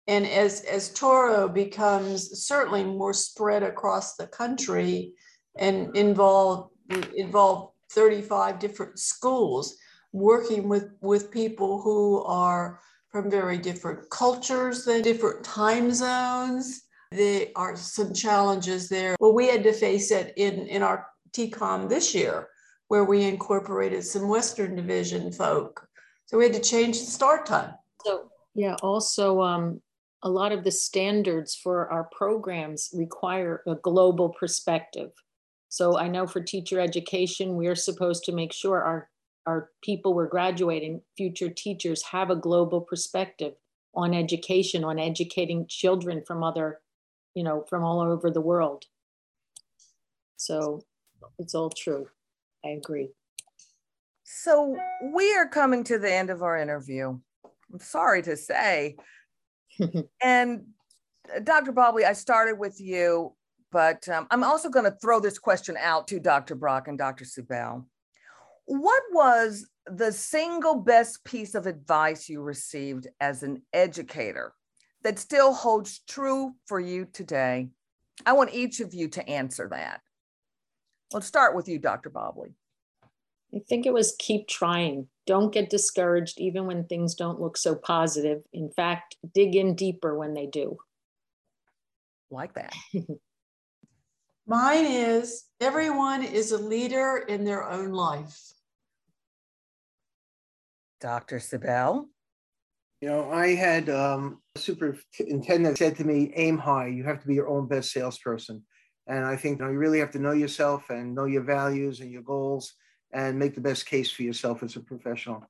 And 0.07 0.25
as 0.25 0.61
as 0.61 0.93
Touro 0.93 1.53
becomes 1.53 2.45
certainly 2.45 2.83
more 2.83 3.13
spread 3.13 3.63
across 3.63 4.15
the 4.15 4.27
country 4.27 5.13
and 5.57 5.95
involve 5.95 6.69
involve 7.15 7.71
35 7.91 8.59
different 8.59 8.99
schools 8.99 9.77
working 10.11 10.67
with 10.67 10.89
with 11.01 11.31
people 11.31 11.81
who 11.81 12.23
are 12.23 12.79
from 13.09 13.31
very 13.31 13.57
different 13.57 14.09
cultures, 14.09 14.85
and 14.87 15.03
different 15.03 15.43
time 15.43 15.91
zones. 15.91 16.81
There 17.11 17.47
are 17.55 17.75
some 17.77 18.13
challenges 18.13 18.89
there. 18.89 19.15
Well, 19.19 19.33
we 19.33 19.47
had 19.47 19.63
to 19.63 19.71
face 19.71 20.11
it 20.11 20.33
in, 20.35 20.67
in 20.67 20.83
our 20.83 21.07
TCALM 21.31 21.89
this 21.89 22.13
year, 22.13 22.49
where 22.87 23.03
we 23.03 23.23
incorporated 23.23 24.03
some 24.03 24.27
Western 24.27 24.75
Division 24.75 25.31
folk. 25.31 25.87
So 26.25 26.37
we 26.37 26.43
had 26.45 26.53
to 26.53 26.61
change 26.61 26.99
the 26.99 27.05
start 27.05 27.45
time. 27.45 27.73
So 28.05 28.29
yeah, 28.55 28.75
also 28.81 29.41
um, 29.41 29.81
a 30.23 30.29
lot 30.29 30.51
of 30.51 30.63
the 30.63 30.71
standards 30.71 31.55
for 31.55 31.89
our 31.89 32.09
programs 32.11 32.89
require 32.93 33.61
a 33.67 33.75
global 33.75 34.29
perspective. 34.29 35.11
So 35.69 35.97
I 35.97 36.07
know 36.07 36.25
for 36.25 36.41
teacher 36.41 36.79
education, 36.79 37.55
we're 37.55 37.75
supposed 37.75 38.23
to 38.25 38.31
make 38.31 38.53
sure 38.53 38.83
our, 38.83 39.09
our 39.45 39.69
people 39.81 40.13
we're 40.13 40.27
graduating, 40.27 41.01
future 41.15 41.49
teachers, 41.49 42.03
have 42.03 42.29
a 42.29 42.35
global 42.35 42.81
perspective 42.81 43.53
on 43.93 44.13
education, 44.13 44.83
on 44.83 44.99
educating 44.99 45.65
children 45.67 46.23
from 46.25 46.43
other, 46.43 46.79
you 47.33 47.43
know, 47.43 47.65
from 47.69 47.83
all 47.83 47.99
over 47.99 48.31
the 48.31 48.41
world. 48.41 48.85
So 50.37 50.81
it's 51.39 51.55
all 51.55 51.69
true. 51.69 52.07
I 52.65 52.69
agree. 52.69 53.09
So 54.23 54.77
we 55.13 55.35
are 55.35 55.47
coming 55.47 55.83
to 55.85 55.97
the 55.97 56.11
end 56.11 56.29
of 56.29 56.43
our 56.43 56.57
interview. 56.57 57.17
I'm 57.71 57.79
sorry 57.79 58.21
to 58.23 58.35
say. 58.35 58.97
and 60.23 60.65
uh, 61.33 61.39
Dr. 61.39 61.71
Bobley, 61.71 62.03
I 62.03 62.13
started 62.13 62.57
with 62.57 62.79
you, 62.79 63.33
but 63.71 64.07
um, 64.09 64.27
I'm 64.31 64.43
also 64.43 64.69
going 64.69 64.85
to 64.85 64.97
throw 65.01 65.19
this 65.19 65.39
question 65.39 65.77
out 65.79 66.07
to 66.09 66.19
Dr. 66.19 66.55
Brock 66.55 66.87
and 66.87 66.97
Dr. 66.97 67.25
Sebel. 67.25 67.85
What 68.65 69.03
was 69.11 69.65
the 69.85 70.11
single 70.11 70.75
best 70.75 71.23
piece 71.23 71.55
of 71.55 71.67
advice 71.67 72.27
you 72.27 72.41
received 72.41 73.07
as 73.21 73.43
an 73.43 73.61
educator 73.71 74.53
that 75.03 75.19
still 75.19 75.53
holds 75.53 76.01
true 76.07 76.53
for 76.65 76.79
you 76.79 77.05
today? 77.05 77.69
I 78.25 78.33
want 78.33 78.53
each 78.53 78.79
of 78.81 78.93
you 78.93 79.07
to 79.09 79.29
answer 79.29 79.69
that. 79.71 80.01
Let's 81.13 81.27
start 81.27 81.55
with 81.55 81.67
you, 81.67 81.79
Dr. 81.79 82.09
Bobley. 82.09 82.53
I 83.55 83.59
think 83.67 83.85
it 83.85 83.93
was 83.93 84.15
keep 84.19 84.47
trying. 84.47 85.07
Don't 85.25 85.53
get 85.53 85.69
discouraged 85.69 86.39
even 86.39 86.65
when 86.65 86.85
things 86.85 87.15
don't 87.15 87.39
look 87.39 87.57
so 87.57 87.75
positive. 87.75 88.41
In 88.51 88.69
fact, 88.69 89.15
dig 89.33 89.55
in 89.55 89.75
deeper 89.75 90.17
when 90.17 90.33
they 90.33 90.47
do. 90.47 90.77
Like 92.29 92.53
that. 92.55 92.73
Mine 94.47 94.85
is 94.85 95.45
everyone 95.59 96.23
is 96.23 96.51
a 96.51 96.57
leader 96.57 97.25
in 97.27 97.45
their 97.45 97.69
own 97.69 97.91
life. 97.91 98.39
Dr. 100.99 101.37
Sebel. 101.37 102.05
You 103.01 103.09
know, 103.09 103.31
I 103.31 103.55
had 103.55 103.89
um, 103.89 104.41
a 104.55 104.59
superintendent 104.59 105.77
said 105.77 105.95
to 105.97 106.03
me, 106.03 106.31
aim 106.35 106.57
high. 106.57 106.87
You 106.87 107.03
have 107.03 107.21
to 107.21 107.27
be 107.27 107.35
your 107.35 107.47
own 107.47 107.67
best 107.67 107.91
salesperson. 107.91 108.63
And 109.07 109.25
I 109.25 109.35
think 109.35 109.59
you, 109.59 109.65
know, 109.65 109.71
you 109.71 109.77
really 109.77 109.99
have 109.99 110.11
to 110.11 110.19
know 110.19 110.33
yourself 110.33 110.89
and 110.89 111.15
know 111.15 111.25
your 111.25 111.43
values 111.43 112.01
and 112.01 112.11
your 112.11 112.21
goals 112.21 112.73
and 113.11 113.39
make 113.39 113.55
the 113.55 113.61
best 113.61 113.85
case 113.85 114.11
for 114.11 114.23
yourself 114.23 114.63
as 114.63 114.75
a 114.75 114.81
professional. 114.81 115.49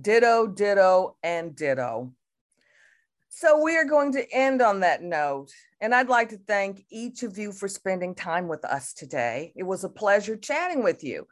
Ditto, 0.00 0.46
ditto, 0.46 1.16
and 1.22 1.54
ditto. 1.54 2.12
So 3.28 3.62
we 3.62 3.76
are 3.76 3.84
going 3.84 4.12
to 4.12 4.32
end 4.32 4.62
on 4.62 4.80
that 4.80 5.02
note. 5.02 5.50
And 5.80 5.94
I'd 5.94 6.08
like 6.08 6.30
to 6.30 6.38
thank 6.38 6.84
each 6.90 7.22
of 7.22 7.36
you 7.36 7.52
for 7.52 7.68
spending 7.68 8.14
time 8.14 8.48
with 8.48 8.64
us 8.64 8.94
today. 8.94 9.52
It 9.56 9.64
was 9.64 9.84
a 9.84 9.88
pleasure 9.88 10.36
chatting 10.36 10.82
with 10.82 11.04
you. 11.04 11.26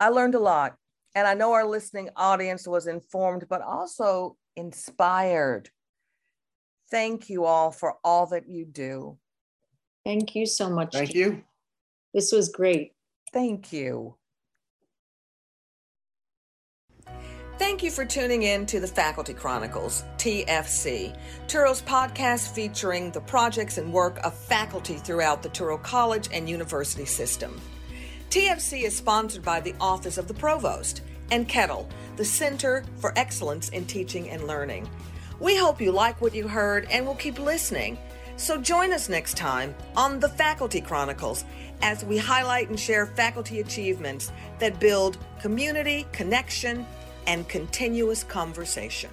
I 0.00 0.10
learned 0.10 0.34
a 0.34 0.40
lot. 0.40 0.76
And 1.14 1.26
I 1.26 1.34
know 1.34 1.52
our 1.52 1.64
listening 1.64 2.10
audience 2.14 2.68
was 2.68 2.86
informed, 2.86 3.46
but 3.48 3.62
also 3.62 4.36
inspired. 4.56 5.70
Thank 6.90 7.30
you 7.30 7.44
all 7.44 7.70
for 7.70 7.96
all 8.04 8.26
that 8.26 8.48
you 8.48 8.64
do. 8.64 9.16
Thank 10.08 10.34
you 10.34 10.46
so 10.46 10.70
much. 10.70 10.94
Thank 10.94 11.14
you. 11.14 11.42
This 12.14 12.32
was 12.32 12.48
great. 12.48 12.94
Thank 13.30 13.74
you. 13.74 14.14
Thank 17.58 17.82
you 17.82 17.90
for 17.90 18.06
tuning 18.06 18.44
in 18.44 18.64
to 18.66 18.80
the 18.80 18.86
Faculty 18.86 19.34
Chronicles, 19.34 20.04
TFC, 20.16 21.14
Touro's 21.46 21.82
podcast 21.82 22.54
featuring 22.54 23.10
the 23.10 23.20
projects 23.20 23.76
and 23.76 23.92
work 23.92 24.18
of 24.24 24.32
faculty 24.32 24.94
throughout 24.94 25.42
the 25.42 25.50
Touro 25.50 25.82
College 25.82 26.30
and 26.32 26.48
University 26.48 27.04
system. 27.04 27.60
TFC 28.30 28.84
is 28.84 28.96
sponsored 28.96 29.42
by 29.42 29.60
the 29.60 29.74
Office 29.78 30.16
of 30.16 30.26
the 30.26 30.32
Provost 30.32 31.02
and 31.30 31.46
CETL, 31.46 31.86
the 32.16 32.24
Center 32.24 32.82
for 32.96 33.12
Excellence 33.18 33.68
in 33.68 33.84
Teaching 33.84 34.30
and 34.30 34.46
Learning. 34.46 34.88
We 35.38 35.58
hope 35.58 35.82
you 35.82 35.92
like 35.92 36.22
what 36.22 36.34
you 36.34 36.48
heard 36.48 36.88
and 36.90 37.06
will 37.06 37.14
keep 37.14 37.38
listening. 37.38 37.98
So 38.38 38.56
join 38.56 38.92
us 38.92 39.08
next 39.08 39.36
time 39.36 39.74
on 39.96 40.20
the 40.20 40.28
Faculty 40.28 40.80
Chronicles 40.80 41.44
as 41.82 42.04
we 42.04 42.16
highlight 42.16 42.68
and 42.68 42.78
share 42.78 43.04
faculty 43.04 43.58
achievements 43.58 44.30
that 44.60 44.78
build 44.78 45.18
community, 45.40 46.06
connection, 46.12 46.86
and 47.26 47.48
continuous 47.48 48.22
conversation. 48.22 49.10